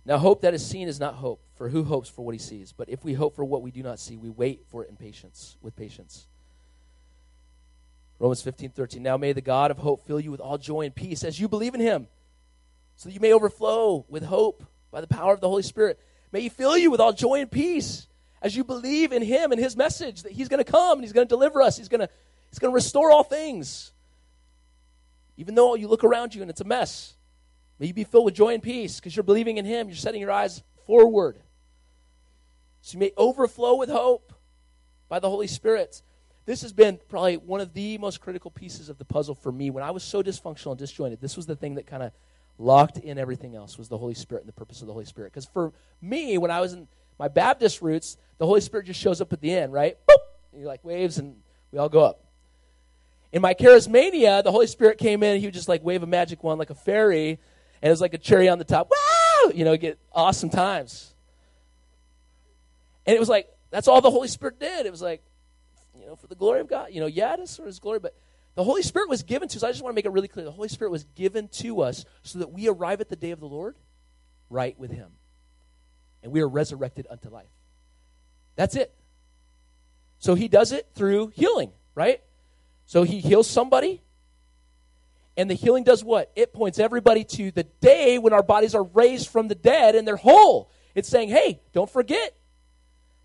[0.06, 2.74] Now, hope that is seen is not hope, for who hopes for what he sees?
[2.74, 4.98] But if we hope for what we do not see, we wait for it in
[4.98, 6.28] patience, with patience.
[8.20, 9.02] Romans 15, 13.
[9.02, 11.48] Now may the God of hope fill you with all joy and peace as you
[11.48, 12.08] believe in him,
[12.98, 16.00] so that you may overflow with hope by the power of the Holy Spirit.
[16.32, 18.08] May he fill you with all joy and peace
[18.42, 21.14] as you believe in him and his message that he's going to come and he's
[21.14, 21.78] going to deliver us.
[21.78, 22.10] He's going to,
[22.50, 23.92] he's going to restore all things.
[25.38, 27.16] Even though you look around you and it's a mess,
[27.80, 29.88] May you be filled with joy and peace because you're believing in Him.
[29.88, 31.40] You're setting your eyes forward.
[32.82, 34.34] So you may overflow with hope
[35.10, 36.02] by the Holy Spirit.
[36.46, 39.70] This has been probably one of the most critical pieces of the puzzle for me.
[39.70, 42.12] When I was so dysfunctional and disjointed, this was the thing that kind of
[42.58, 45.32] locked in everything else was the Holy Spirit and the purpose of the Holy Spirit.
[45.32, 49.22] Because for me, when I was in my Baptist roots, the Holy Spirit just shows
[49.22, 49.98] up at the end, right?
[50.08, 50.16] Boop!
[50.52, 51.38] And he like waves and
[51.72, 52.20] we all go up.
[53.32, 56.44] In my charismania, the Holy Spirit came in, he would just like wave a magic
[56.44, 57.40] wand like a fairy,
[57.84, 58.90] and it was like a cherry on the top.
[58.90, 59.52] Wow!
[59.54, 61.14] You know, get awesome times.
[63.06, 64.86] And it was like, that's all the Holy Spirit did.
[64.86, 65.22] It was like,
[66.00, 66.92] you know, for the glory of God.
[66.92, 68.16] You know, yeah, it is for his glory, but
[68.56, 69.64] the Holy Spirit was given to us.
[69.64, 70.46] I just want to make it really clear.
[70.46, 73.42] The Holy Spirit was given to us so that we arrive at the day of
[73.42, 73.76] the Lord
[74.50, 75.12] right with him.
[76.24, 77.52] And we are resurrected unto life.
[78.56, 78.94] That's it.
[80.20, 82.22] So he does it through healing, right?
[82.86, 84.03] So he heals somebody,
[85.36, 86.32] and the healing does what?
[86.36, 90.08] It points everybody to the day when our bodies are raised from the dead and
[90.08, 90.70] they're whole.
[90.96, 92.36] It's saying, hey, don't forget,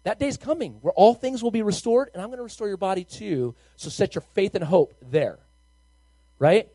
[0.05, 2.79] that day's coming where all things will be restored, and I'm going to restore your
[2.79, 3.55] body too.
[3.77, 5.39] So set your faith and hope there.
[6.39, 6.69] Right?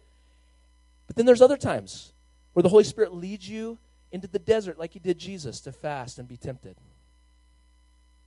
[1.08, 2.14] But then there's other times
[2.54, 3.80] where the Holy Spirit leads you
[4.12, 6.76] into the desert like he did Jesus to fast and be tempted.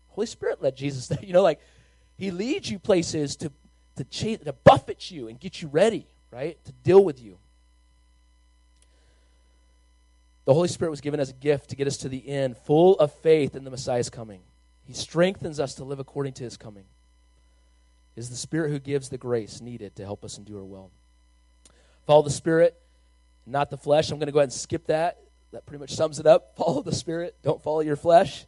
[0.08, 1.18] Holy Spirit led Jesus there.
[1.22, 1.60] You know, like
[2.16, 3.52] he leads you places to
[3.96, 6.62] to, chase, to buffet you and get you ready, right?
[6.64, 7.38] To deal with you.
[10.46, 12.98] The Holy Spirit was given as a gift to get us to the end, full
[12.98, 14.42] of faith in the Messiah's coming.
[14.84, 16.84] He strengthens us to live according to his coming.
[18.14, 20.92] It is the Spirit who gives the grace needed to help us endure well.
[22.06, 22.80] Follow the Spirit,
[23.44, 24.10] not the flesh.
[24.10, 25.18] I'm going to go ahead and skip that.
[25.50, 26.54] That pretty much sums it up.
[26.56, 27.36] Follow the Spirit.
[27.42, 28.46] Don't follow your flesh,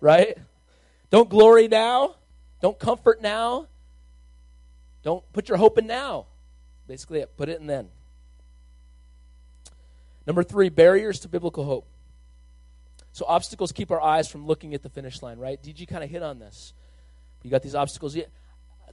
[0.00, 0.38] right?
[1.10, 2.14] Don't glory now.
[2.62, 3.66] Don't comfort now.
[5.02, 6.26] Don't put your hope in now.
[6.90, 7.36] Basically, it.
[7.36, 7.88] put it in then.
[10.26, 11.86] Number three, barriers to biblical hope.
[13.12, 15.60] So obstacles keep our eyes from looking at the finish line, right?
[15.62, 16.74] You kind of hit on this?
[17.44, 18.14] You got these obstacles.
[18.14, 18.26] The,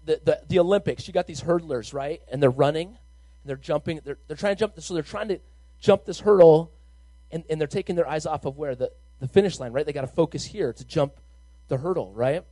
[0.05, 2.21] the, the Olympics, you got these hurdlers, right?
[2.31, 2.97] And they're running, and
[3.45, 3.99] they're jumping.
[4.05, 4.79] They're, they're trying to jump.
[4.79, 5.39] So they're trying to
[5.79, 6.71] jump this hurdle,
[7.31, 8.75] and, and they're taking their eyes off of where?
[8.75, 9.87] The, the finish line, right?
[9.87, 11.13] They got to focus here to jump
[11.67, 12.43] the hurdle, right?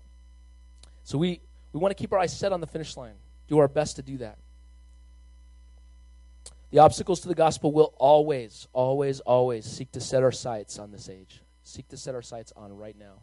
[1.04, 1.40] So we,
[1.72, 3.14] we want to keep our eyes set on the finish line,
[3.48, 4.40] do our best to do that.
[6.72, 10.92] The obstacles to the gospel will always, always, always seek to set our sights on
[10.92, 13.22] this age seek to set our sights on right now.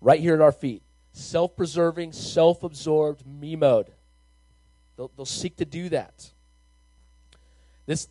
[0.00, 0.82] Right here at our feet.
[1.12, 3.90] Self preserving, self absorbed, me mode.
[4.96, 6.30] They'll, they'll seek to do that.
[7.86, 8.08] This,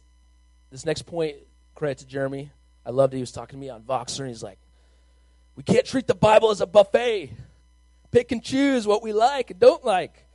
[0.71, 1.38] this next point,
[1.75, 2.52] credit to Jeremy.
[2.86, 3.17] I loved it.
[3.17, 4.60] He was talking to me on Voxer, and he's like,
[5.56, 7.32] We can't treat the Bible as a buffet.
[8.12, 10.25] Pick and choose what we like and don't like.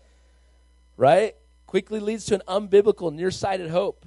[0.97, 1.35] Right?
[1.75, 4.07] Quickly leads to an unbiblical, nearsighted hope.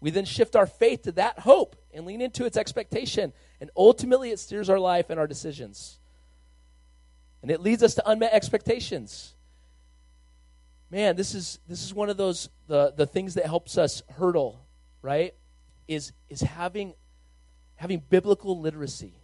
[0.00, 3.32] We then shift our faith to that hope and lean into its expectation.
[3.60, 6.00] And ultimately, it steers our life and our decisions.
[7.42, 9.36] And it leads us to unmet expectations.
[10.90, 14.66] Man, this is this is one of those the, the things that helps us hurdle,
[15.00, 15.32] right?
[15.86, 16.94] Is is having
[17.76, 19.14] having biblical literacy,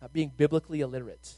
[0.00, 1.34] not being biblically illiterate.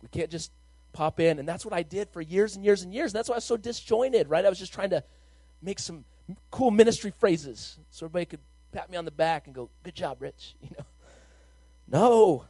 [0.00, 0.50] We can't just
[0.92, 3.12] pop in, and that's what I did for years and years and years.
[3.12, 4.44] And that's why I was so disjointed, right?
[4.44, 5.02] I was just trying to
[5.62, 6.04] make some
[6.50, 8.40] cool ministry phrases so everybody could
[8.72, 10.84] pat me on the back and go, "Good job, Rich." You know,
[11.90, 12.44] no,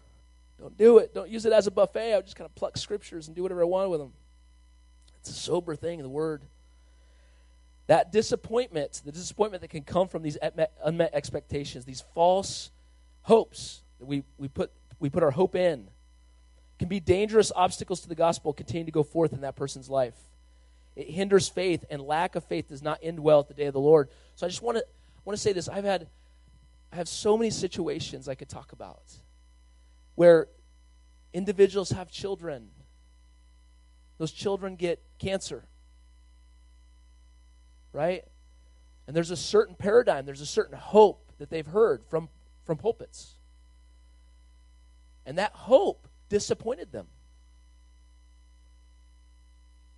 [0.58, 1.14] don't do it.
[1.14, 2.14] Don't use it as a buffet.
[2.14, 4.12] I just kind of pluck scriptures and do whatever I want with them.
[5.20, 6.02] It's a sober thing.
[6.02, 6.42] The word.
[7.86, 10.36] That disappointment, the disappointment that can come from these
[10.84, 12.70] unmet expectations, these false
[13.22, 15.88] hopes that we, we put we put our hope in,
[16.78, 20.14] can be dangerous obstacles to the gospel continue to go forth in that person's life.
[20.94, 23.72] It hinders faith, and lack of faith does not end well at the day of
[23.72, 24.08] the Lord.
[24.34, 24.84] So I just want to
[25.24, 25.68] want to say this.
[25.68, 26.08] I've had
[26.92, 29.02] I have so many situations I could talk about
[30.14, 30.48] where
[31.32, 32.70] individuals have children.
[34.18, 35.64] Those children get cancer.
[37.92, 38.24] Right?
[39.06, 42.28] And there's a certain paradigm, there's a certain hope that they've heard from,
[42.64, 43.34] from pulpits.
[45.24, 47.06] And that hope disappointed them.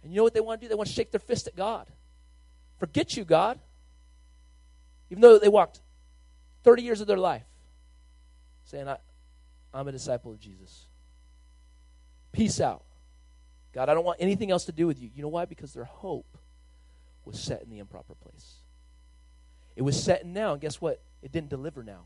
[0.02, 0.68] And you know what they want to do?
[0.68, 1.88] They want to shake their fist at God.
[2.78, 3.60] Forget you, God
[5.10, 5.80] even though they walked
[6.62, 7.44] 30 years of their life
[8.64, 8.96] saying, I,
[9.74, 10.86] I'm a disciple of Jesus.
[12.32, 12.84] Peace out.
[13.72, 15.10] God, I don't want anything else to do with you.
[15.14, 15.44] You know why?
[15.44, 16.38] Because their hope
[17.24, 18.56] was set in the improper place.
[19.76, 21.02] It was set in now, and guess what?
[21.22, 22.04] It didn't deliver now.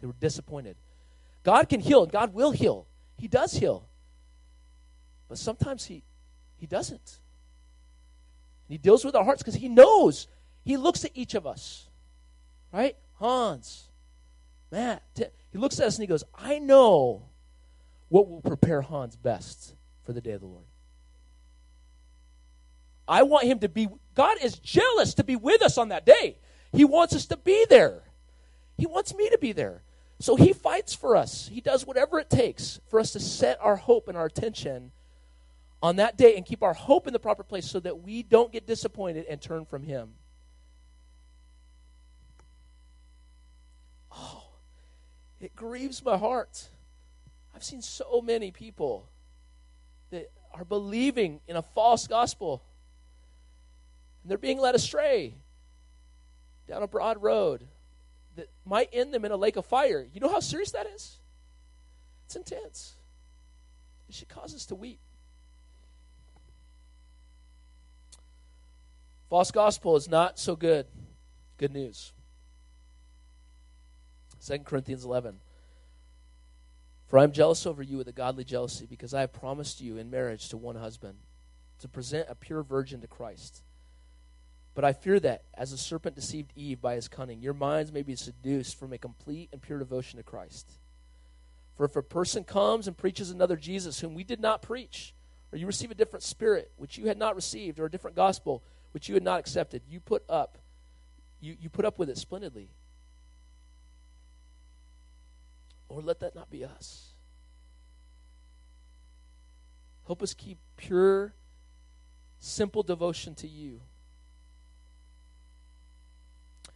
[0.00, 0.76] They were disappointed.
[1.44, 2.86] God can heal, God will heal.
[3.22, 3.86] He does heal.
[5.28, 6.02] But sometimes He,
[6.58, 7.20] he doesn't.
[8.68, 10.26] He deals with our hearts because He knows.
[10.64, 11.86] He looks at each of us
[12.72, 12.96] right?
[13.14, 13.88] Hans,
[14.70, 15.02] Matt.
[15.52, 17.22] He looks at us and he goes, I know
[18.08, 20.64] what will prepare Hans best for the day of the Lord.
[23.06, 26.38] I want him to be, God is jealous to be with us on that day.
[26.72, 28.02] He wants us to be there.
[28.78, 29.82] He wants me to be there.
[30.22, 31.48] So he fights for us.
[31.48, 34.92] He does whatever it takes for us to set our hope and our attention
[35.82, 38.52] on that day and keep our hope in the proper place so that we don't
[38.52, 40.10] get disappointed and turn from him.
[44.12, 44.44] Oh,
[45.40, 46.68] it grieves my heart.
[47.52, 49.08] I've seen so many people
[50.10, 52.62] that are believing in a false gospel
[54.22, 55.34] and they're being led astray
[56.68, 57.66] down a broad road
[58.36, 60.06] that might end them in a lake of fire.
[60.12, 61.18] You know how serious that is?
[62.26, 62.94] It's intense.
[64.08, 65.00] It should cause us to weep.
[69.28, 70.86] False gospel is not so good.
[71.56, 72.12] Good news.
[74.46, 75.40] 2 Corinthians 11.
[77.06, 79.98] For I am jealous over you with a godly jealousy, because I have promised you
[79.98, 81.18] in marriage to one husband,
[81.80, 83.62] to present a pure virgin to Christ.
[84.74, 88.02] But I fear that, as the serpent deceived Eve by his cunning, your minds may
[88.02, 90.78] be seduced from a complete and pure devotion to Christ.
[91.74, 95.14] For if a person comes and preaches another Jesus whom we did not preach,
[95.52, 98.62] or you receive a different spirit which you had not received, or a different gospel
[98.92, 100.58] which you had not accepted, you put up,
[101.40, 102.70] you, you put up with it splendidly.
[105.88, 107.08] Or let that not be us.
[110.06, 111.34] Help us keep pure,
[112.38, 113.82] simple devotion to you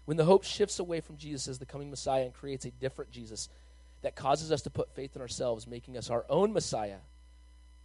[0.06, 3.10] when the hope shifts away from Jesus as the coming Messiah and creates a different
[3.10, 3.48] Jesus
[4.02, 6.98] that causes us to put faith in ourselves, making us our own Messiah,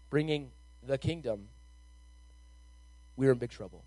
[0.10, 0.52] bringing
[0.86, 1.48] the kingdom,
[3.18, 3.84] we're in big trouble.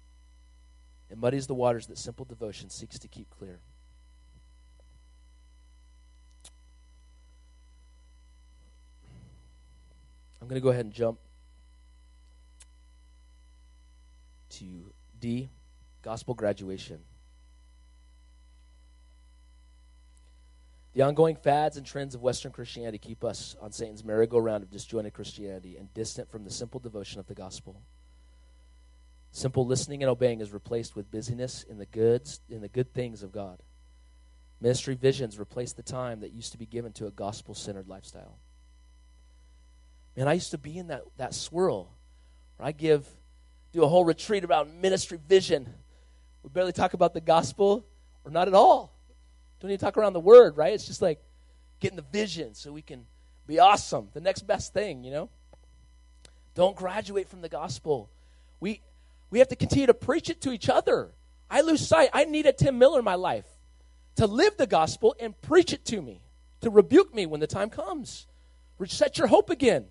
[1.11, 3.61] It muddies the waters that simple devotion seeks to keep clear.
[10.41, 11.19] I'm going to go ahead and jump
[14.51, 15.49] to D,
[16.03, 16.99] gospel graduation.
[20.95, 25.13] The ongoing fads and trends of Western Christianity keep us on Satan's merry-go-round of disjointed
[25.13, 27.83] Christianity and distant from the simple devotion of the gospel.
[29.33, 33.25] Simple listening and obeying is replaced with busyness in the goods in the good things
[33.25, 33.61] of God.
[34.61, 38.39] Ministry visions replace the time that used to be given to a gospel-centered lifestyle.
[40.17, 41.91] Man, I used to be in that, that swirl
[42.57, 43.05] where I give
[43.73, 45.69] do a whole retreat about ministry vision.
[46.45, 47.85] We barely talk about the gospel
[48.25, 48.94] or not at all.
[49.65, 50.75] Don't need to talk around the word, right?
[50.75, 51.25] It's just like
[51.81, 53.07] getting the vision so we can
[53.47, 54.11] be awesome.
[54.13, 55.31] The next best thing, you know?
[56.55, 58.11] Don't graduate from the gospel.
[58.61, 58.83] We
[59.31, 61.13] we have to continue to preach it to each other.
[61.51, 62.11] I lose sight.
[62.13, 63.47] I need a Tim Miller in my life
[64.17, 66.21] to live the gospel and preach it to me,
[66.61, 68.27] to rebuke me when the time comes.
[68.85, 69.87] Set your hope again.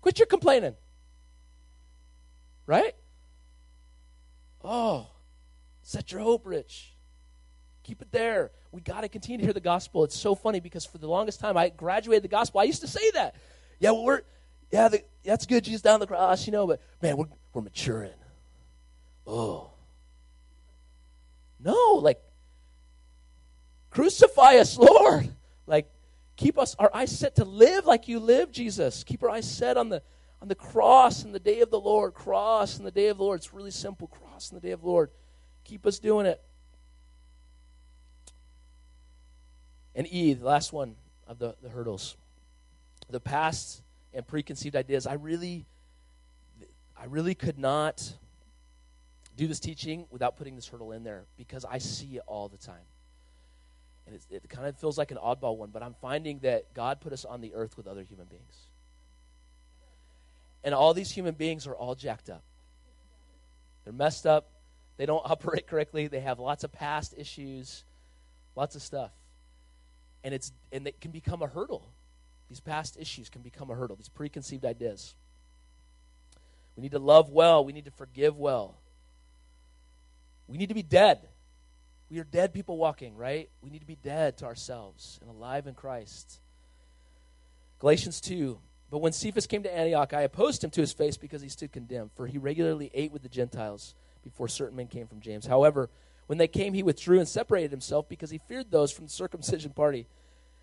[0.00, 0.76] Quit your complaining.
[2.64, 2.94] Right?
[4.64, 5.08] Oh,
[5.82, 6.93] set your hope, Rich.
[7.84, 8.50] Keep it there.
[8.72, 10.04] We got to continue to hear the gospel.
[10.04, 12.60] It's so funny because for the longest time, I graduated the gospel.
[12.60, 13.36] I used to say that.
[13.78, 14.22] Yeah, well, we're,
[14.72, 15.64] yeah, the, that's good.
[15.64, 18.10] Jesus down the cross, you know, but man, we're, we're maturing.
[19.26, 19.70] Oh.
[21.60, 22.20] No, like,
[23.90, 25.28] crucify us, Lord.
[25.66, 25.90] Like,
[26.36, 29.04] keep us, our eyes set to live like you live, Jesus.
[29.04, 30.02] Keep our eyes set on the,
[30.40, 32.14] on the cross in the day of the Lord.
[32.14, 33.40] Cross in the day of the Lord.
[33.40, 34.08] It's really simple.
[34.08, 35.10] Cross in the day of the Lord.
[35.64, 36.40] Keep us doing it.
[39.94, 42.16] And E, the last one of the, the hurdles.
[43.08, 45.06] The past and preconceived ideas.
[45.06, 45.66] I really,
[46.98, 48.14] I really could not
[49.36, 52.56] do this teaching without putting this hurdle in there because I see it all the
[52.56, 52.86] time.
[54.06, 57.12] And it kind of feels like an oddball one, but I'm finding that God put
[57.12, 58.68] us on the earth with other human beings.
[60.62, 62.42] And all these human beings are all jacked up.
[63.84, 64.50] They're messed up.
[64.96, 66.06] They don't operate correctly.
[66.06, 67.84] They have lots of past issues,
[68.56, 69.10] lots of stuff
[70.24, 71.92] and it's and it can become a hurdle.
[72.48, 73.96] These past issues can become a hurdle.
[73.96, 75.14] These preconceived ideas.
[76.76, 77.64] We need to love well.
[77.64, 78.76] We need to forgive well.
[80.48, 81.28] We need to be dead.
[82.10, 83.48] We are dead people walking, right?
[83.62, 86.40] We need to be dead to ourselves and alive in Christ.
[87.78, 88.58] Galatians 2.
[88.90, 91.72] But when Cephas came to Antioch, I opposed him to his face because he stood
[91.72, 95.46] condemned, for he regularly ate with the Gentiles before certain men came from James.
[95.46, 95.90] However,
[96.26, 99.72] when they came, he withdrew and separated himself because he feared those from the circumcision
[99.72, 100.06] party.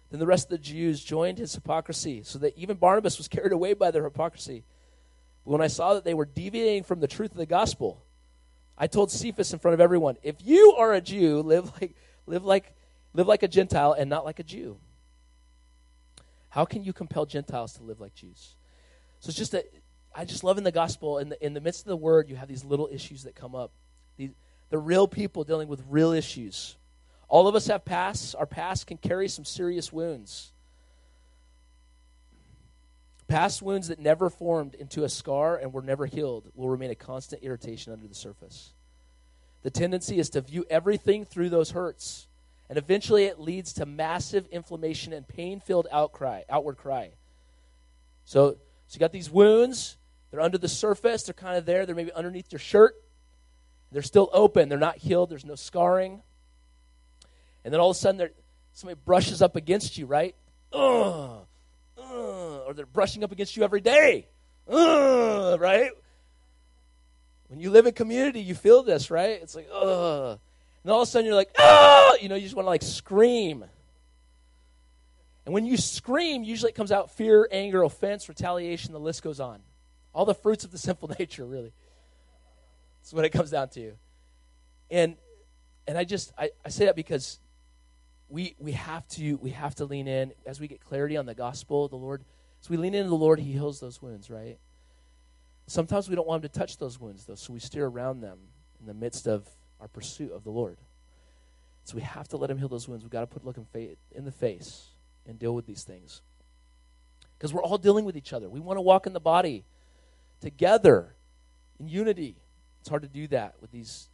[0.09, 3.53] Then the rest of the Jews joined his hypocrisy, so that even Barnabas was carried
[3.53, 4.63] away by their hypocrisy.
[5.45, 8.03] But when I saw that they were deviating from the truth of the gospel,
[8.77, 11.95] I told Cephas in front of everyone, "If you are a Jew, live like
[12.25, 12.73] live like
[13.13, 14.77] live like a Gentile and not like a Jew."
[16.49, 18.55] How can you compel Gentiles to live like Jews?
[19.21, 19.65] So it's just that
[20.13, 22.35] I just love in the gospel, in the, in the midst of the word, you
[22.35, 23.71] have these little issues that come up.
[24.17, 24.31] These,
[24.71, 26.77] the real people dealing with real issues.
[27.27, 28.33] All of us have pasts.
[28.33, 30.53] Our past can carry some serious wounds.
[33.27, 36.95] Past wounds that never formed into a scar and were never healed will remain a
[36.95, 38.73] constant irritation under the surface.
[39.63, 42.27] The tendency is to view everything through those hurts,
[42.67, 47.11] and eventually it leads to massive inflammation and pain-filled outcry, outward cry.
[48.25, 48.51] So,
[48.87, 49.97] so you got these wounds.
[50.31, 51.23] They're under the surface.
[51.23, 51.85] They're kind of there.
[51.85, 52.95] They're maybe underneath your shirt.
[53.91, 54.69] They're still open.
[54.69, 55.29] They're not healed.
[55.29, 56.21] There's no scarring.
[57.63, 58.29] And then all of a sudden,
[58.73, 60.35] somebody brushes up against you, right?
[60.73, 61.45] Ugh,
[61.97, 64.27] ugh, or they're brushing up against you every day,
[64.67, 65.91] ugh, right?
[67.49, 69.41] When you live in community, you feel this, right?
[69.41, 70.39] It's like, ugh.
[70.83, 72.81] And all of a sudden, you're like, oh, you know, you just want to like
[72.81, 73.65] scream.
[75.45, 79.39] And when you scream, usually it comes out fear, anger, offense, retaliation, the list goes
[79.39, 79.59] on.
[80.13, 81.73] All the fruits of the sinful nature, really.
[83.01, 83.93] That's what it comes down to.
[84.89, 85.15] And
[85.87, 87.39] and I just I, I say that because
[88.29, 91.35] we we have to we have to lean in as we get clarity on the
[91.35, 92.23] gospel, the Lord
[92.61, 94.57] as we lean into the Lord, He heals those wounds, right?
[95.67, 98.37] Sometimes we don't want Him to touch those wounds though, so we steer around them
[98.79, 99.47] in the midst of
[99.79, 100.77] our pursuit of the Lord.
[101.83, 103.03] So we have to let Him heal those wounds.
[103.03, 103.57] We've got to put look
[104.11, 104.89] in the face
[105.25, 106.21] and deal with these things.
[107.37, 108.49] Because we're all dealing with each other.
[108.49, 109.65] We want to walk in the body
[110.41, 111.15] together
[111.79, 112.35] in unity.
[112.81, 114.09] It's hard to do that with these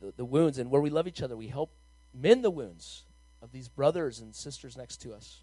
[0.00, 1.36] the, the wounds and where we love each other.
[1.36, 1.70] We help
[2.12, 3.04] mend the wounds
[3.40, 5.40] of these brothers and sisters next to us.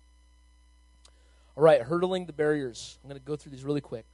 [1.56, 3.00] All right, hurdling the barriers.
[3.04, 4.06] I'm going to go through these really quick.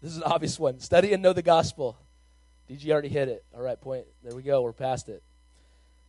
[0.00, 0.78] This is an obvious one.
[0.80, 1.98] Study and know the gospel.
[2.70, 3.44] DG already hit it.
[3.54, 4.06] All right, point.
[4.22, 4.62] There we go.
[4.62, 5.22] We're past it.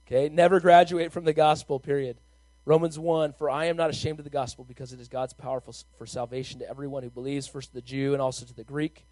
[0.06, 2.18] Okay, never graduate from the gospel, period.
[2.66, 5.74] Romans 1 For I am not ashamed of the gospel because it is God's powerful
[5.98, 9.06] for salvation to everyone who believes, first to the Jew and also to the Greek.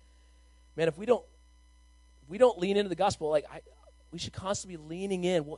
[0.76, 1.26] Man, if we don't
[2.30, 3.62] we don't lean into the gospel, like I,
[4.12, 5.52] we should constantly be leaning in.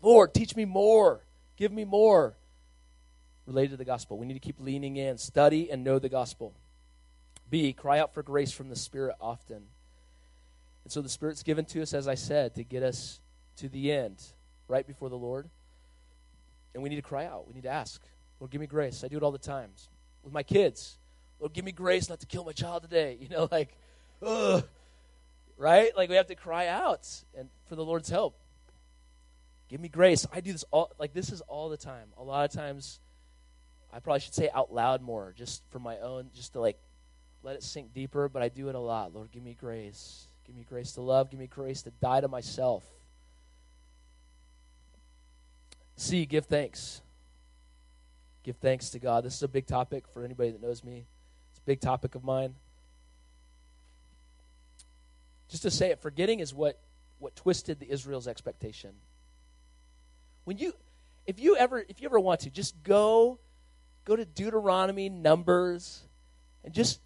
[0.00, 1.24] Lord, teach me more.
[1.56, 2.36] Give me more
[3.46, 4.16] related to the gospel.
[4.18, 6.54] We need to keep leaning in, study and know the gospel.
[7.50, 9.62] B, cry out for grace from the Spirit often.
[10.84, 13.20] And so the Spirit's given to us, as I said, to get us
[13.56, 14.22] to the end,
[14.68, 15.48] right before the Lord.
[16.74, 17.48] And we need to cry out.
[17.48, 18.02] We need to ask,
[18.38, 19.02] Lord, give me grace.
[19.02, 19.88] I do it all the times
[20.22, 20.98] with my kids.
[21.40, 23.18] Lord, give me grace not to kill my child today.
[23.26, 23.76] You know, like,
[24.22, 24.64] ugh,
[25.56, 25.96] right?
[25.96, 28.38] Like we have to cry out and for the Lord's help.
[29.68, 30.26] Give me grace.
[30.32, 32.08] I do this all like this is all the time.
[32.18, 33.00] A lot of times
[33.92, 36.78] I probably should say out loud more just for my own just to like
[37.42, 39.14] let it sink deeper, but I do it a lot.
[39.14, 40.26] Lord, give me grace.
[40.46, 42.84] Give me grace to love, give me grace to die to myself.
[45.96, 47.00] C, give thanks.
[48.44, 49.24] Give thanks to God.
[49.24, 51.06] This is a big topic for anybody that knows me.
[51.50, 52.54] It's a big topic of mine.
[55.48, 56.78] Just to say it, forgetting is what,
[57.18, 58.90] what twisted the Israel's expectation.
[60.44, 60.74] When you
[61.26, 63.38] if you ever if you ever want to, just go
[64.04, 66.02] go to Deuteronomy, Numbers,
[66.64, 67.00] and just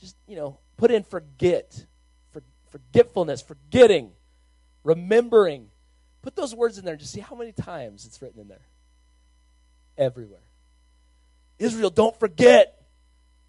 [0.00, 1.86] just you know, put in forget,
[2.32, 4.10] for, forgetfulness, forgetting,
[4.82, 5.68] remembering.
[6.22, 8.66] Put those words in there and just see how many times it's written in there.
[9.96, 10.40] Everywhere.
[11.58, 12.82] Israel, don't forget.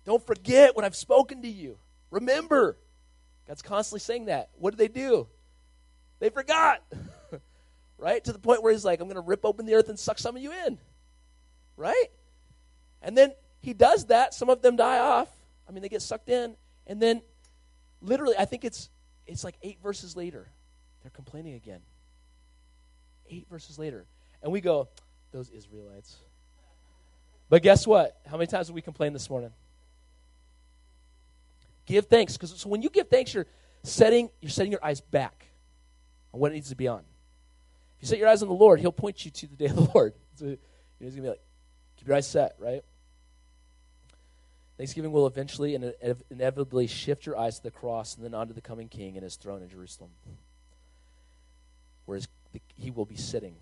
[0.05, 1.77] Don't forget what I've spoken to you.
[2.11, 2.77] Remember.
[3.47, 4.49] God's constantly saying that.
[4.57, 5.27] What did they do?
[6.19, 6.81] They forgot.
[7.97, 8.23] right?
[8.23, 10.19] To the point where he's like, I'm going to rip open the earth and suck
[10.19, 10.77] some of you in.
[11.77, 12.07] Right?
[13.01, 14.33] And then he does that.
[14.33, 15.29] Some of them die off.
[15.67, 16.55] I mean, they get sucked in.
[16.87, 17.21] And then,
[18.01, 18.89] literally, I think it's
[19.27, 20.47] it's like eight verses later,
[21.01, 21.81] they're complaining again.
[23.29, 24.05] Eight verses later.
[24.43, 24.87] And we go,
[25.31, 26.17] those Israelites.
[27.49, 28.17] But guess what?
[28.25, 29.51] How many times did we complain this morning?
[31.85, 32.33] Give thanks.
[32.33, 33.47] Because so when you give thanks, you're
[33.83, 35.45] setting, you're setting your eyes back
[36.33, 36.99] on what it needs to be on.
[36.99, 39.75] If you set your eyes on the Lord, He'll point you to the day of
[39.75, 40.13] the Lord.
[40.35, 40.57] So He's
[40.99, 41.41] going to be like,
[41.97, 42.83] keep your eyes set, right?
[44.77, 45.93] Thanksgiving will eventually and
[46.29, 49.37] inevitably shift your eyes to the cross and then onto the coming King and His
[49.37, 50.11] throne in Jerusalem,
[52.05, 52.19] where
[52.75, 53.55] He will be sitting.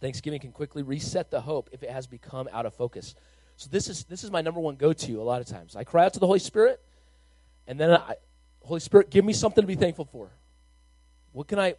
[0.00, 3.14] Thanksgiving can quickly reset the hope if it has become out of focus.
[3.56, 5.76] So this is this is my number one go-to a lot of times.
[5.76, 6.80] I cry out to the Holy Spirit,
[7.66, 8.16] and then I,
[8.62, 10.30] Holy Spirit, give me something to be thankful for.
[11.32, 11.74] What can I?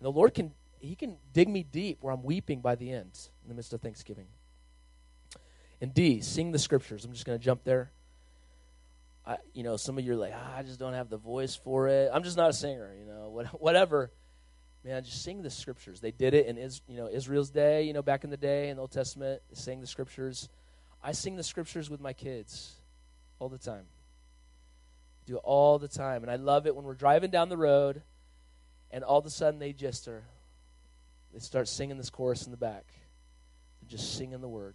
[0.00, 3.48] the Lord can He can dig me deep where I'm weeping by the end in
[3.48, 4.26] the midst of Thanksgiving.
[5.80, 7.04] And D, sing the scriptures.
[7.04, 7.90] I'm just going to jump there.
[9.26, 11.54] I, you know, some of you are like, ah, I just don't have the voice
[11.56, 12.10] for it.
[12.12, 12.92] I'm just not a singer.
[12.98, 14.10] You know, what, whatever.
[14.84, 16.00] Man, just sing the scriptures.
[16.00, 17.84] They did it in Is, you know Israel's day.
[17.84, 20.48] You know, back in the day in the Old Testament, they sang the scriptures.
[21.02, 22.74] I sing the scriptures with my kids
[23.38, 23.84] all the time.
[25.26, 26.22] Do it all the time.
[26.22, 28.02] And I love it when we're driving down the road
[28.90, 30.24] and all of a sudden they just are,
[31.32, 32.84] they start singing this chorus in the back.
[33.80, 34.74] They're just singing the word.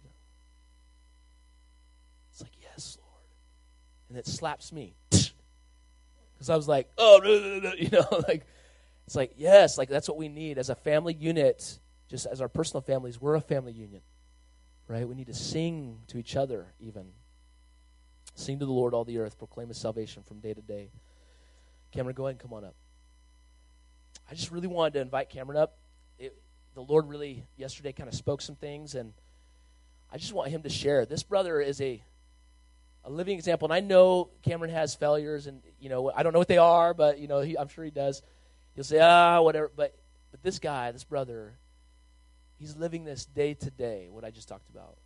[2.32, 3.30] It's like, yes, Lord.
[4.08, 4.94] And it slaps me.
[6.38, 7.20] Because I was like, oh,
[7.78, 8.46] you know, like,
[9.06, 12.48] it's like, yes, like that's what we need as a family unit, just as our
[12.48, 14.02] personal families, we're a family union,
[14.86, 15.08] right?
[15.08, 17.06] We need to sing to each other, even.
[18.38, 20.90] Sing to the Lord, all the earth, proclaim his salvation from day to day.
[21.90, 22.74] Cameron, go ahead and come on up.
[24.30, 25.76] I just really wanted to invite Cameron up.
[26.20, 26.40] It,
[26.74, 29.12] the Lord really, yesterday, kind of spoke some things, and
[30.12, 31.04] I just want him to share.
[31.04, 32.00] This brother is a
[33.04, 33.66] a living example.
[33.66, 36.94] And I know Cameron has failures, and you know I don't know what they are,
[36.94, 38.22] but you know he, I'm sure he does.
[38.76, 39.98] He'll say ah whatever, but
[40.30, 41.58] but this guy, this brother,
[42.56, 44.06] he's living this day to day.
[44.10, 44.96] What I just talked about.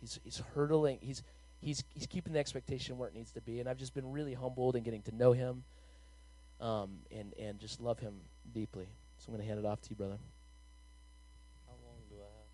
[0.00, 0.98] He's he's hurdling.
[1.02, 1.22] He's
[1.60, 4.34] he's he's keeping the expectation where it needs to be, and I've just been really
[4.34, 5.64] humbled and getting to know him,
[6.60, 8.14] um, and and just love him
[8.52, 8.86] deeply.
[9.18, 10.18] So I'm going to hand it off to you, brother.
[11.66, 12.50] How long do I have?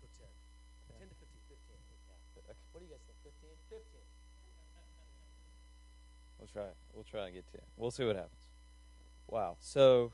[0.00, 0.26] Let's go
[0.94, 1.00] 10.
[1.00, 1.58] 10 to 15.
[2.38, 2.54] 15.
[2.70, 3.18] What do you guys think?
[3.26, 3.50] 15?
[3.68, 4.00] 15.
[6.38, 6.70] We'll try.
[6.94, 7.60] We'll try and get ten.
[7.76, 8.46] We'll see what happens.
[9.26, 9.56] Wow.
[9.60, 10.12] So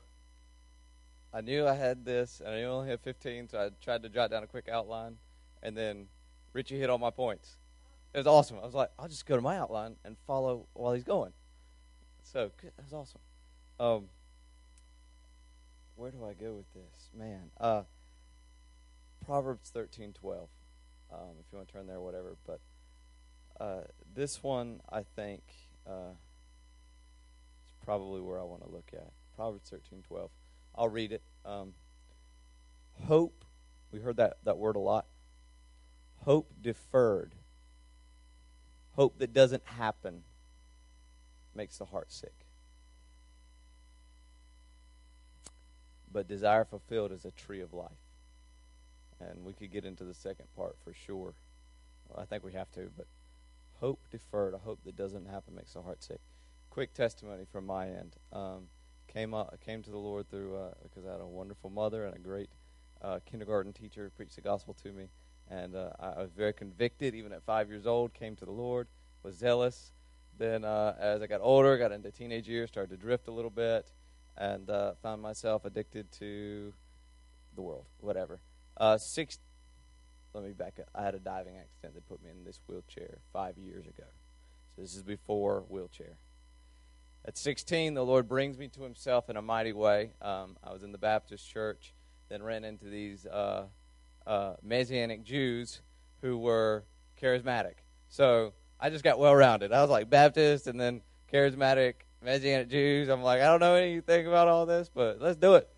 [1.33, 4.09] I knew I had this, and I I only had fifteen, so I tried to
[4.09, 5.17] jot down a quick outline,
[5.63, 6.07] and then
[6.53, 7.57] Richie hit all my points.
[8.13, 8.57] It was awesome.
[8.61, 11.33] I was like, I'll just go to my outline and follow while he's going.
[12.23, 12.71] So good.
[12.75, 13.21] that was awesome.
[13.79, 14.09] Um,
[15.95, 17.51] where do I go with this, man?
[17.59, 17.83] Uh,
[19.25, 20.49] Proverbs thirteen twelve.
[21.11, 22.37] Um, if you want to turn there, whatever.
[22.45, 22.59] But
[23.59, 23.81] uh,
[24.13, 25.41] this one, I think,
[25.87, 26.11] uh,
[27.65, 29.11] is probably where I want to look at.
[29.35, 30.31] Proverbs thirteen twelve.
[30.75, 31.23] I'll read it.
[31.45, 31.73] Um,
[33.05, 33.43] hope.
[33.91, 35.05] We heard that that word a lot.
[36.23, 37.35] Hope deferred.
[38.97, 40.23] Hope that doesn't happen
[41.53, 42.33] makes the heart sick.
[46.11, 47.91] But desire fulfilled is a tree of life.
[49.19, 51.35] And we could get into the second part for sure.
[52.09, 53.05] Well, I think we have to, but
[53.79, 56.19] hope deferred, a hope that doesn't happen makes the heart sick.
[56.71, 58.15] Quick testimony from my end.
[58.33, 58.67] Um,
[59.07, 62.15] came up, came to the Lord through uh, because I had a wonderful mother and
[62.15, 62.49] a great
[63.01, 65.09] uh, kindergarten teacher who preached the gospel to me,
[65.49, 68.13] and uh, I, was very convicted even at five years old.
[68.13, 68.87] Came to the Lord,
[69.23, 69.91] was zealous.
[70.37, 73.49] Then uh, as I got older, got into teenage years, started to drift a little
[73.49, 73.91] bit,
[74.37, 76.73] and uh, found myself addicted to
[77.55, 78.39] the world, whatever.
[78.75, 79.39] Uh, six.
[80.33, 80.87] Let me back up.
[80.93, 84.03] I had a diving accident that put me in this wheelchair five years ago.
[84.75, 86.17] So this is before wheelchair.
[87.25, 90.11] At 16, the Lord brings me to Himself in a mighty way.
[90.21, 91.93] Um, I was in the Baptist church,
[92.29, 93.25] then ran into these
[94.27, 95.81] uh, Messianic Jews
[96.21, 96.83] who were
[97.21, 97.75] charismatic.
[98.09, 99.71] So I just got well rounded.
[99.71, 101.01] I was like Baptist and then
[101.31, 103.09] charismatic Messianic Jews.
[103.09, 105.69] I'm like, I don't know anything about all this, but let's do it.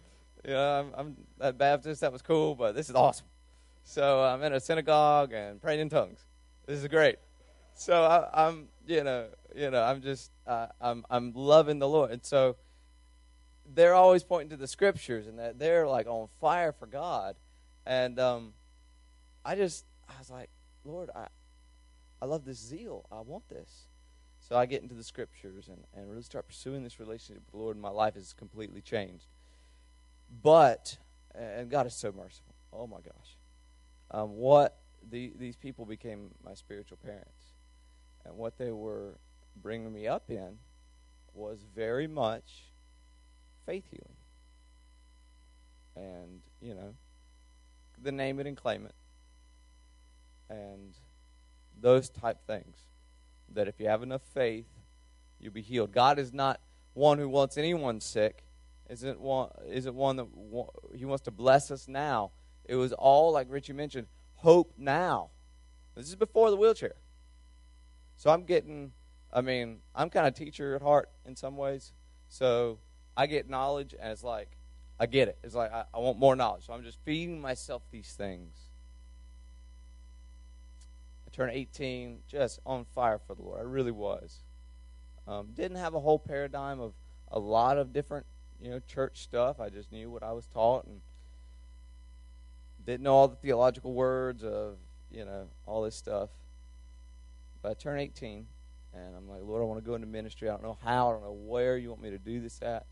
[0.45, 2.02] You know, I'm, I'm that Baptist.
[2.02, 3.28] That was cool, but this is awesome.
[3.84, 6.26] So I'm in a synagogue and praying in tongues.
[6.66, 7.18] This is great.
[7.74, 12.12] So I, I'm, you know, you know, I'm just, uh, I'm, I'm loving the Lord,
[12.12, 12.58] and so
[13.74, 17.36] they're always pointing to the scriptures and that they're like on fire for God,
[17.90, 18.54] and um,
[19.44, 20.52] I just, I was like,
[20.86, 21.26] Lord, I,
[22.22, 23.08] I love this zeal.
[23.12, 23.88] I want this.
[24.40, 27.58] So I get into the scriptures and, and really start pursuing this relationship with the
[27.58, 29.26] Lord, and my life is completely changed.
[30.44, 30.98] But,
[31.34, 32.54] and God is so merciful.
[32.72, 33.38] Oh my gosh.
[34.12, 34.78] Um, what
[35.10, 37.44] the, these people became my spiritual parents.
[38.24, 39.16] And what they were
[39.62, 40.60] bringing me up in
[41.34, 42.66] was very much
[43.66, 44.16] faith healing.
[45.96, 46.94] And, you know,
[48.02, 48.95] the name it and claim it.
[50.50, 50.93] And
[51.80, 52.78] those type things.
[53.54, 54.68] That if you have enough faith,
[55.39, 55.91] you'll be healed.
[55.91, 56.60] God is not
[56.93, 58.43] one who wants anyone sick.
[58.89, 60.28] Isn't one isn't one that
[60.95, 62.32] he wants to bless us now.
[62.66, 65.30] It was all like Richie mentioned, hope now.
[65.95, 66.95] This is before the wheelchair.
[68.18, 68.91] So I'm getting
[69.32, 71.93] I mean, I'm kind of teacher at heart in some ways.
[72.28, 72.80] So
[73.16, 74.59] I get knowledge as like
[75.00, 75.38] I get it.
[75.43, 76.66] It's like I, I want more knowledge.
[76.66, 78.54] So I'm just feeding myself these things.
[81.26, 83.62] I turned 18, just on fire for the Lord.
[83.62, 84.39] I really was.
[85.28, 86.93] Um, didn't have a whole paradigm of
[87.32, 88.26] a lot of different,
[88.62, 89.60] you know, church stuff.
[89.60, 91.00] I just knew what I was taught and
[92.86, 94.78] didn't know all the theological words of,
[95.12, 96.30] you know, all this stuff.
[97.62, 98.47] But I turned 18,
[98.93, 100.50] and I'm like, Lord, I want to go into ministry.
[100.50, 101.10] I don't know how.
[101.10, 102.86] I don't know where you want me to do this at.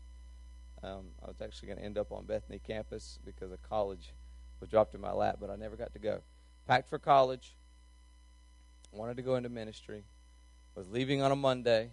[0.82, 4.12] Um, I was actually going to end up on Bethany campus because a college
[4.60, 6.20] was dropped in my lap, but I never got to go.
[6.66, 7.56] Packed for college,
[8.92, 10.04] wanted to go into ministry,
[10.74, 11.90] was leaving on a Monday,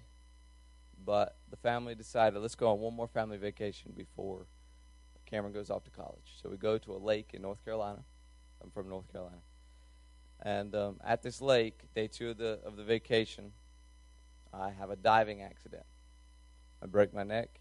[1.04, 4.46] but the family decided let's go on one more family vacation before
[5.26, 6.36] Cameron goes off to college.
[6.42, 8.04] So we go to a lake in North Carolina.
[8.64, 9.42] I'm from North Carolina.
[10.42, 13.52] And um, at this lake, day two of the of the vacation,
[14.54, 15.86] I have a diving accident.
[16.84, 17.60] I break my neck,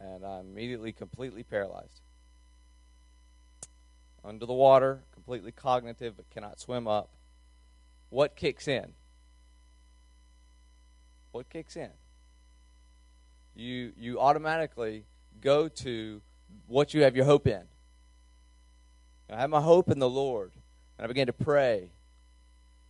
[0.00, 2.00] and I'm immediately completely paralyzed.
[4.24, 7.10] Under the water, completely cognitive, but cannot swim up.
[8.10, 8.92] What kicks in?
[11.32, 11.90] What kicks in?
[13.54, 15.04] You you automatically
[15.40, 16.20] go to
[16.66, 17.62] what you have your hope in.
[19.30, 20.52] I have my hope in the Lord,
[20.98, 21.90] and I began to pray.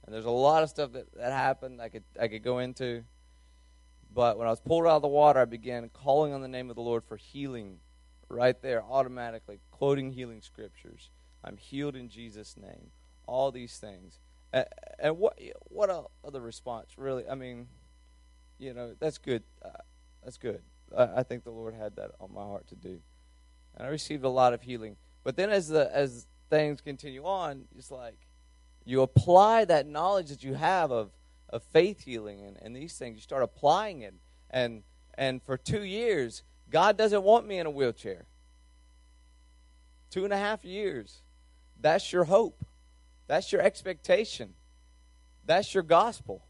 [0.04, 3.04] And there's a lot of stuff that, that happened I could I could go into.
[4.16, 6.70] But when I was pulled out of the water, I began calling on the name
[6.70, 7.80] of the Lord for healing
[8.30, 11.10] right there, automatically, quoting healing scriptures.
[11.44, 12.92] I'm healed in Jesus' name.
[13.26, 14.18] All these things.
[14.54, 15.90] And, what what
[16.24, 17.28] other response, really?
[17.28, 17.68] I mean,
[18.58, 19.42] you know, that's good.
[19.62, 19.82] Uh,
[20.24, 20.62] that's good.
[20.96, 22.98] I, I think the Lord had that on my heart to do.
[23.76, 24.96] And I received a lot of healing.
[25.24, 28.16] But then as the as things continue on, it's like
[28.86, 31.10] you apply that knowledge that you have of,
[31.50, 34.14] of faith healing and, and these things, you start applying it.
[34.50, 34.82] And
[35.14, 38.26] and for two years, God doesn't want me in a wheelchair.
[40.10, 41.22] Two and a half years.
[41.80, 42.64] That's your hope.
[43.26, 44.54] That's your expectation.
[45.44, 46.44] That's your gospel.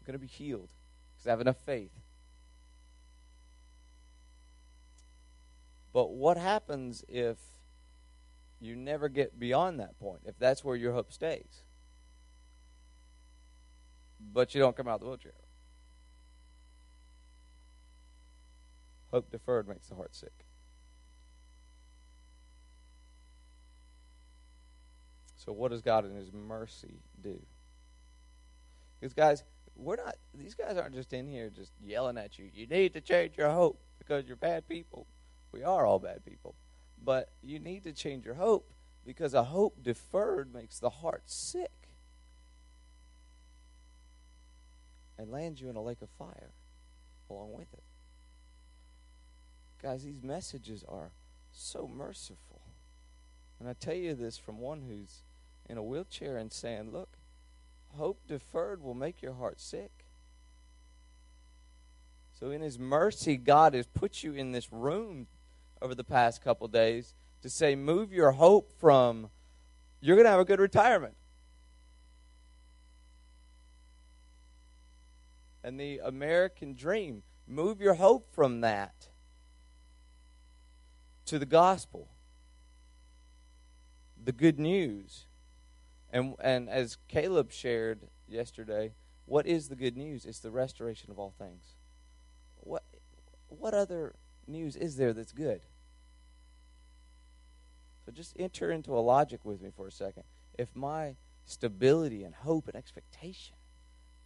[0.00, 0.70] I'm going to be healed
[1.14, 1.92] because I have enough faith.
[5.92, 7.36] But what happens if
[8.60, 11.62] you never get beyond that point, if that's where your hope stays?
[14.32, 15.32] But you don't come out of the wheelchair.
[19.10, 20.32] Hope deferred makes the heart sick.
[25.36, 27.40] So, what does God in His mercy do?
[28.98, 29.42] Because, guys,
[29.74, 32.48] we're not, these guys aren't just in here just yelling at you.
[32.52, 35.06] You need to change your hope because you're bad people.
[35.50, 36.54] We are all bad people.
[37.04, 38.70] But you need to change your hope
[39.04, 41.81] because a hope deferred makes the heart sick
[45.18, 46.52] and lands you in a lake of fire
[47.30, 47.82] along with it.
[49.82, 51.10] Guys, these messages are
[51.50, 52.60] so merciful.
[53.58, 55.22] And I tell you this from one who's
[55.68, 57.16] in a wheelchair and saying, look,
[57.96, 60.06] hope deferred will make your heart sick.
[62.38, 65.28] So, in His mercy, God has put you in this room
[65.80, 69.30] over the past couple days to say, move your hope from
[70.00, 71.14] you're going to have a good retirement.
[75.64, 79.08] And the American dream, move your hope from that
[81.26, 82.08] to the gospel,
[84.22, 85.26] the good news.
[86.12, 88.92] And, and as Caleb shared yesterday,
[89.24, 90.24] what is the good news?
[90.24, 91.76] It's the restoration of all things.
[92.56, 92.82] What,
[93.48, 94.14] what other
[94.46, 95.62] news is there that's good?
[98.04, 100.24] So just enter into a logic with me for a second.
[100.58, 103.56] If my stability and hope and expectation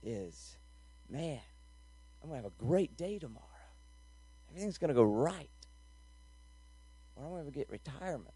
[0.03, 0.57] is,
[1.09, 1.41] man,
[2.23, 3.45] I'm going to have a great day tomorrow,
[4.51, 5.49] everything's going to go right,
[7.15, 8.35] or I'm going to get retirement.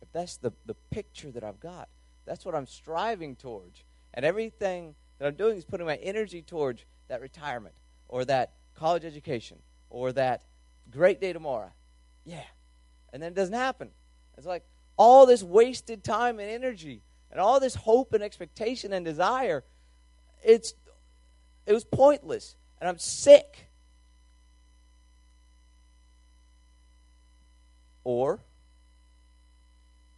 [0.00, 1.88] If that's the, the picture that I've got,
[2.24, 3.84] that's what I'm striving towards.
[4.14, 7.74] And everything that I'm doing is putting my energy towards that retirement
[8.08, 9.58] or that college education
[9.90, 10.42] or that
[10.90, 11.72] great day tomorrow.
[12.24, 12.44] Yeah.
[13.12, 13.90] And then it doesn't happen.
[14.36, 14.64] It's like
[14.96, 19.64] all this wasted time and energy and all this hope and expectation and desire,
[20.42, 20.74] it's
[21.66, 22.56] it was pointless.
[22.80, 23.68] And I'm sick.
[28.04, 28.40] Or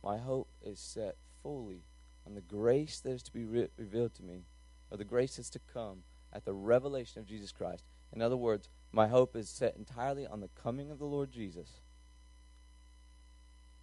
[0.05, 1.83] my hope is set fully
[2.27, 4.45] on the grace that is to be re- revealed to me,
[4.91, 6.03] or the grace that's to come
[6.33, 7.83] at the revelation of Jesus Christ.
[8.13, 11.81] In other words, my hope is set entirely on the coming of the Lord Jesus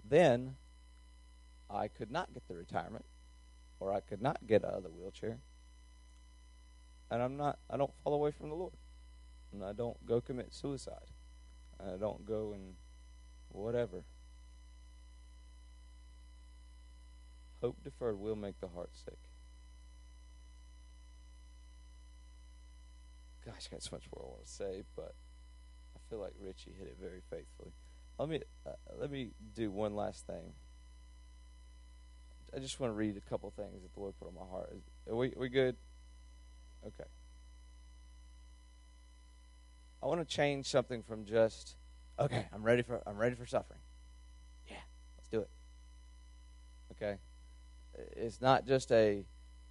[0.09, 0.55] then
[1.69, 3.05] I could not get the retirement
[3.79, 5.39] or I could not get out of the wheelchair.
[7.09, 8.73] And I'm not I don't fall away from the Lord.
[9.53, 11.11] And I don't go commit suicide.
[11.79, 12.75] And I don't go and
[13.49, 14.03] whatever.
[17.61, 19.17] Hope deferred will make the heart sick.
[23.45, 25.15] Gosh, I got so much more I want to say, but
[25.95, 27.71] I feel like Richie hit it very faithfully.
[28.19, 30.53] Let me uh, let me do one last thing.
[32.57, 34.75] I just want to read a couple things that the Lord put on my heart.
[35.07, 35.75] Are we we good?
[36.87, 37.07] Okay.
[40.01, 41.75] I want to change something from just
[42.19, 42.47] okay.
[42.51, 43.79] I'm ready for I'm ready for suffering.
[44.67, 44.77] Yeah,
[45.19, 45.49] let's do it.
[46.93, 47.19] Okay?
[48.13, 49.23] It's not just a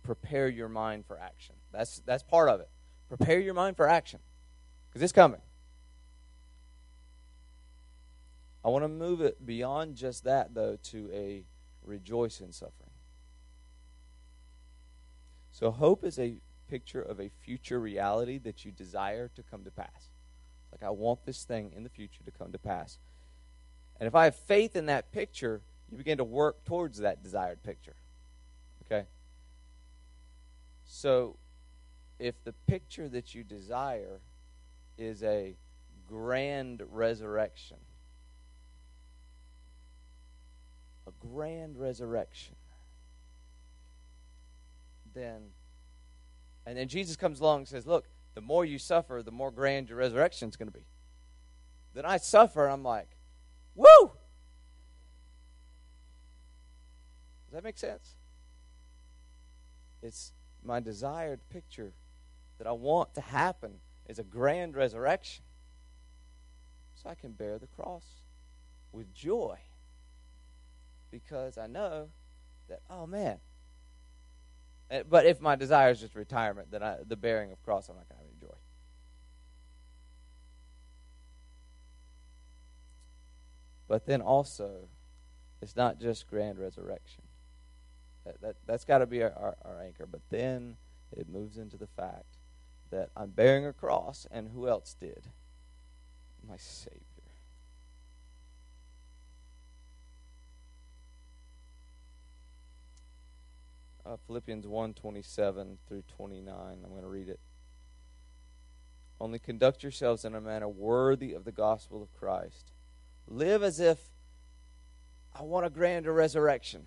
[0.05, 1.57] prepare your mind for action.
[1.73, 2.69] That's that's part of it.
[3.09, 4.21] Prepare your mind for action
[4.89, 5.41] because it's coming.
[8.65, 11.47] I want to move it beyond just that though to a
[11.87, 12.91] rejoice in suffering.
[15.51, 16.37] So hope is a
[16.69, 20.11] picture of a future reality that you desire to come to pass.
[20.73, 22.99] Like I want this thing in the future to come to pass.
[23.99, 27.63] And if I have faith in that picture, you begin to work towards that desired
[27.63, 27.97] picture.
[28.85, 29.07] Okay?
[30.85, 31.37] So,
[32.19, 34.21] if the picture that you desire
[34.97, 35.57] is a
[36.09, 37.79] grand resurrection,
[41.07, 42.57] a grand resurrection,
[45.15, 45.51] then,
[46.67, 49.89] and then Jesus comes along and says, Look, the more you suffer, the more grand
[49.89, 50.87] your resurrection is going to be.
[51.95, 53.17] Then I suffer, I'm like,
[53.75, 53.87] Woo!
[57.47, 58.17] Does that make sense?
[60.03, 60.33] It's
[60.63, 61.93] my desired picture
[62.59, 63.75] that I want to happen
[64.09, 65.45] is a grand resurrection.
[66.95, 68.05] So I can bear the cross
[68.93, 69.59] with joy.
[71.11, 72.09] Because I know
[72.69, 73.39] that, oh man.
[75.09, 78.09] But if my desire is just retirement, then I, the bearing of cross, I'm not
[78.09, 78.57] going to have any joy.
[83.89, 84.89] But then also,
[85.61, 87.23] it's not just grand resurrection.
[88.25, 90.07] That, that, that's got to be our, our, our anchor.
[90.07, 90.77] But then
[91.17, 92.39] it moves into the fact
[92.91, 95.29] that I'm bearing a cross, and who else did?
[96.49, 97.01] My Savior.
[104.07, 106.55] Uh, Philippians 1 27 through 29.
[106.57, 107.41] I'm going to read it.
[109.21, 112.73] Only conduct yourselves in a manner worthy of the gospel of Christ
[113.27, 113.99] Live as if
[115.35, 116.87] I want a grander resurrection.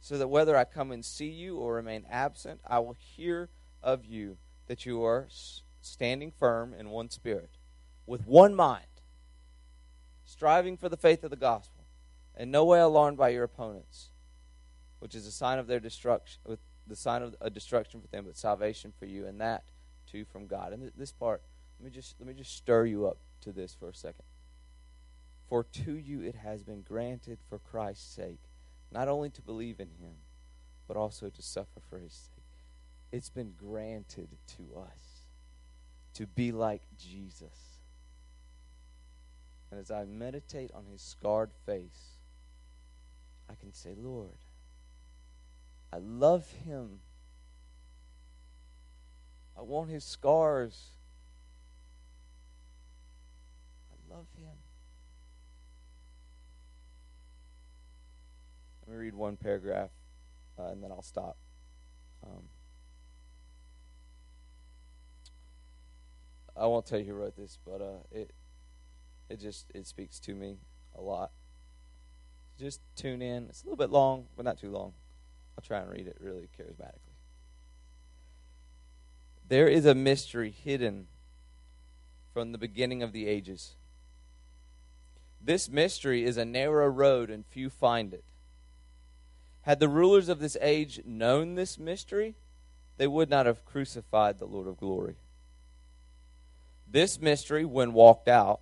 [0.00, 3.48] So that whether I come and see you or remain absent, I will hear
[3.82, 5.28] of you that you are
[5.80, 7.50] standing firm in one spirit,
[8.04, 8.84] with one mind,
[10.24, 11.84] striving for the faith of the gospel,
[12.34, 14.08] and no way alarmed by your opponents,
[15.02, 18.24] which is a sign of their destruction, with the sign of a destruction for them,
[18.24, 19.64] but salvation for you, and that
[20.08, 20.72] too from God.
[20.72, 21.42] And this part,
[21.80, 24.22] let me just let me just stir you up to this for a second.
[25.48, 28.38] For to you it has been granted for Christ's sake,
[28.92, 30.14] not only to believe in him,
[30.86, 32.44] but also to suffer for his sake.
[33.10, 35.24] It's been granted to us
[36.14, 37.80] to be like Jesus.
[39.72, 42.18] And as I meditate on his scarred face,
[43.50, 44.30] I can say, Lord,
[45.92, 47.00] I love him.
[49.56, 50.88] I want his scars.
[53.92, 54.56] I love him.
[58.86, 59.90] Let me read one paragraph,
[60.58, 61.36] uh, and then I'll stop.
[62.24, 62.42] Um,
[66.56, 68.32] I won't tell you who wrote this, but uh, it
[69.28, 70.56] it just it speaks to me
[70.96, 71.30] a lot.
[72.58, 73.46] Just tune in.
[73.48, 74.94] It's a little bit long, but not too long.
[75.62, 77.12] I'll try and read it really charismatically.
[79.48, 81.06] There is a mystery hidden
[82.32, 83.74] from the beginning of the ages.
[85.40, 88.24] This mystery is a narrow road, and few find it.
[89.62, 92.34] Had the rulers of this age known this mystery,
[92.96, 95.16] they would not have crucified the Lord of glory.
[96.88, 98.60] This mystery, when walked out,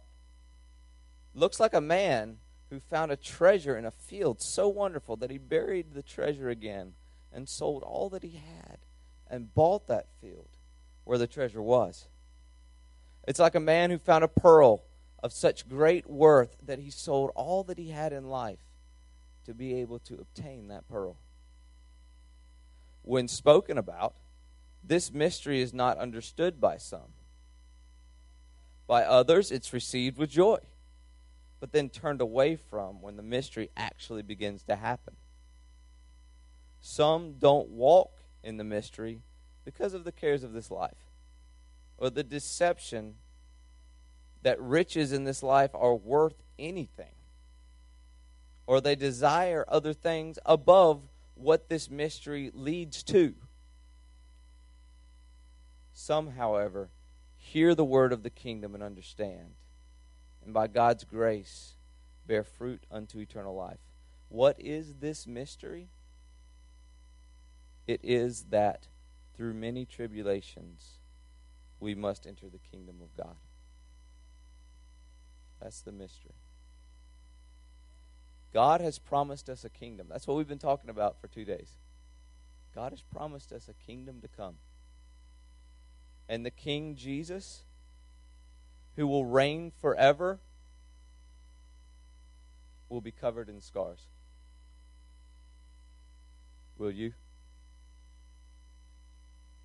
[1.34, 2.38] looks like a man
[2.70, 6.94] who found a treasure in a field so wonderful that he buried the treasure again
[7.32, 8.78] and sold all that he had
[9.28, 10.48] and bought that field
[11.04, 12.08] where the treasure was.
[13.26, 14.84] It's like a man who found a pearl
[15.22, 18.60] of such great worth that he sold all that he had in life
[19.44, 21.16] to be able to obtain that pearl.
[23.02, 24.14] When spoken about,
[24.82, 27.14] this mystery is not understood by some.
[28.86, 30.58] By others, it's received with joy,
[31.60, 35.14] but then turned away from when the mystery actually begins to happen.
[36.80, 39.20] Some don't walk in the mystery
[39.64, 41.12] because of the cares of this life
[41.98, 43.16] or the deception
[44.42, 47.14] that riches in this life are worth anything
[48.66, 51.02] or they desire other things above
[51.34, 53.34] what this mystery leads to.
[55.92, 56.88] Some, however,
[57.36, 59.54] hear the word of the kingdom and understand,
[60.44, 61.74] and by God's grace
[62.26, 63.80] bear fruit unto eternal life.
[64.28, 65.88] What is this mystery?
[67.86, 68.86] It is that
[69.36, 70.98] through many tribulations
[71.80, 73.36] we must enter the kingdom of God.
[75.60, 76.34] That's the mystery.
[78.52, 80.06] God has promised us a kingdom.
[80.08, 81.72] That's what we've been talking about for two days.
[82.74, 84.56] God has promised us a kingdom to come.
[86.28, 87.62] And the King Jesus,
[89.00, 90.38] who will reign forever,
[92.90, 94.00] will be covered in scars.
[96.76, 97.14] Will you?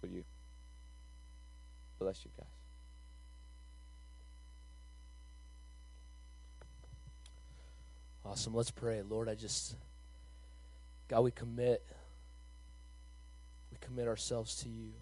[0.02, 0.24] Will you?
[2.00, 2.48] Bless you guys.
[8.26, 8.54] Awesome.
[8.56, 9.02] Let's pray.
[9.02, 9.76] Lord, I just,
[11.10, 11.86] God, we commit,
[13.70, 14.94] we commit ourselves to you.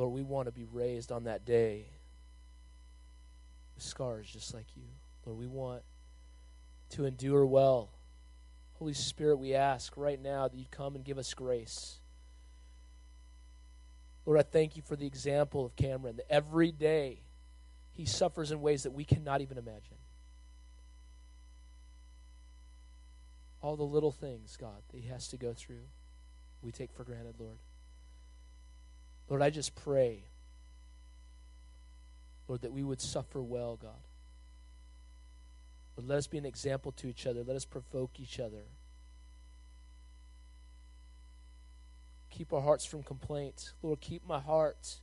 [0.00, 1.84] Lord, we want to be raised on that day
[3.74, 4.84] with scars just like you.
[5.26, 5.82] Lord, we want
[6.90, 7.90] to endure well.
[8.78, 11.98] Holy Spirit, we ask right now that you come and give us grace.
[14.24, 17.20] Lord, I thank you for the example of Cameron, that every day
[17.92, 19.98] he suffers in ways that we cannot even imagine.
[23.62, 25.84] all the little things, God, that he has to go through,
[26.62, 27.58] we take for granted, Lord.
[29.30, 30.24] Lord, I just pray,
[32.48, 33.92] Lord, that we would suffer well, God.
[35.96, 37.42] Lord, let us be an example to each other.
[37.42, 38.64] Let us provoke each other.
[42.28, 43.72] Keep our hearts from complaints.
[43.82, 44.96] Lord, keep my heart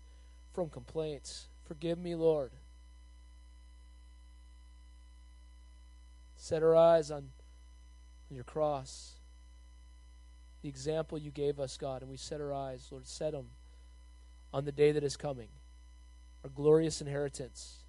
[0.53, 1.47] from complaints.
[1.65, 2.51] Forgive me, Lord.
[6.35, 7.29] Set our eyes on
[8.29, 9.13] on your cross,
[10.61, 13.47] the example you gave us, God, and we set our eyes, Lord, set them
[14.57, 15.49] on the day that is coming,
[16.43, 17.83] our glorious inheritance.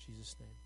[0.00, 0.59] In Jesus' name.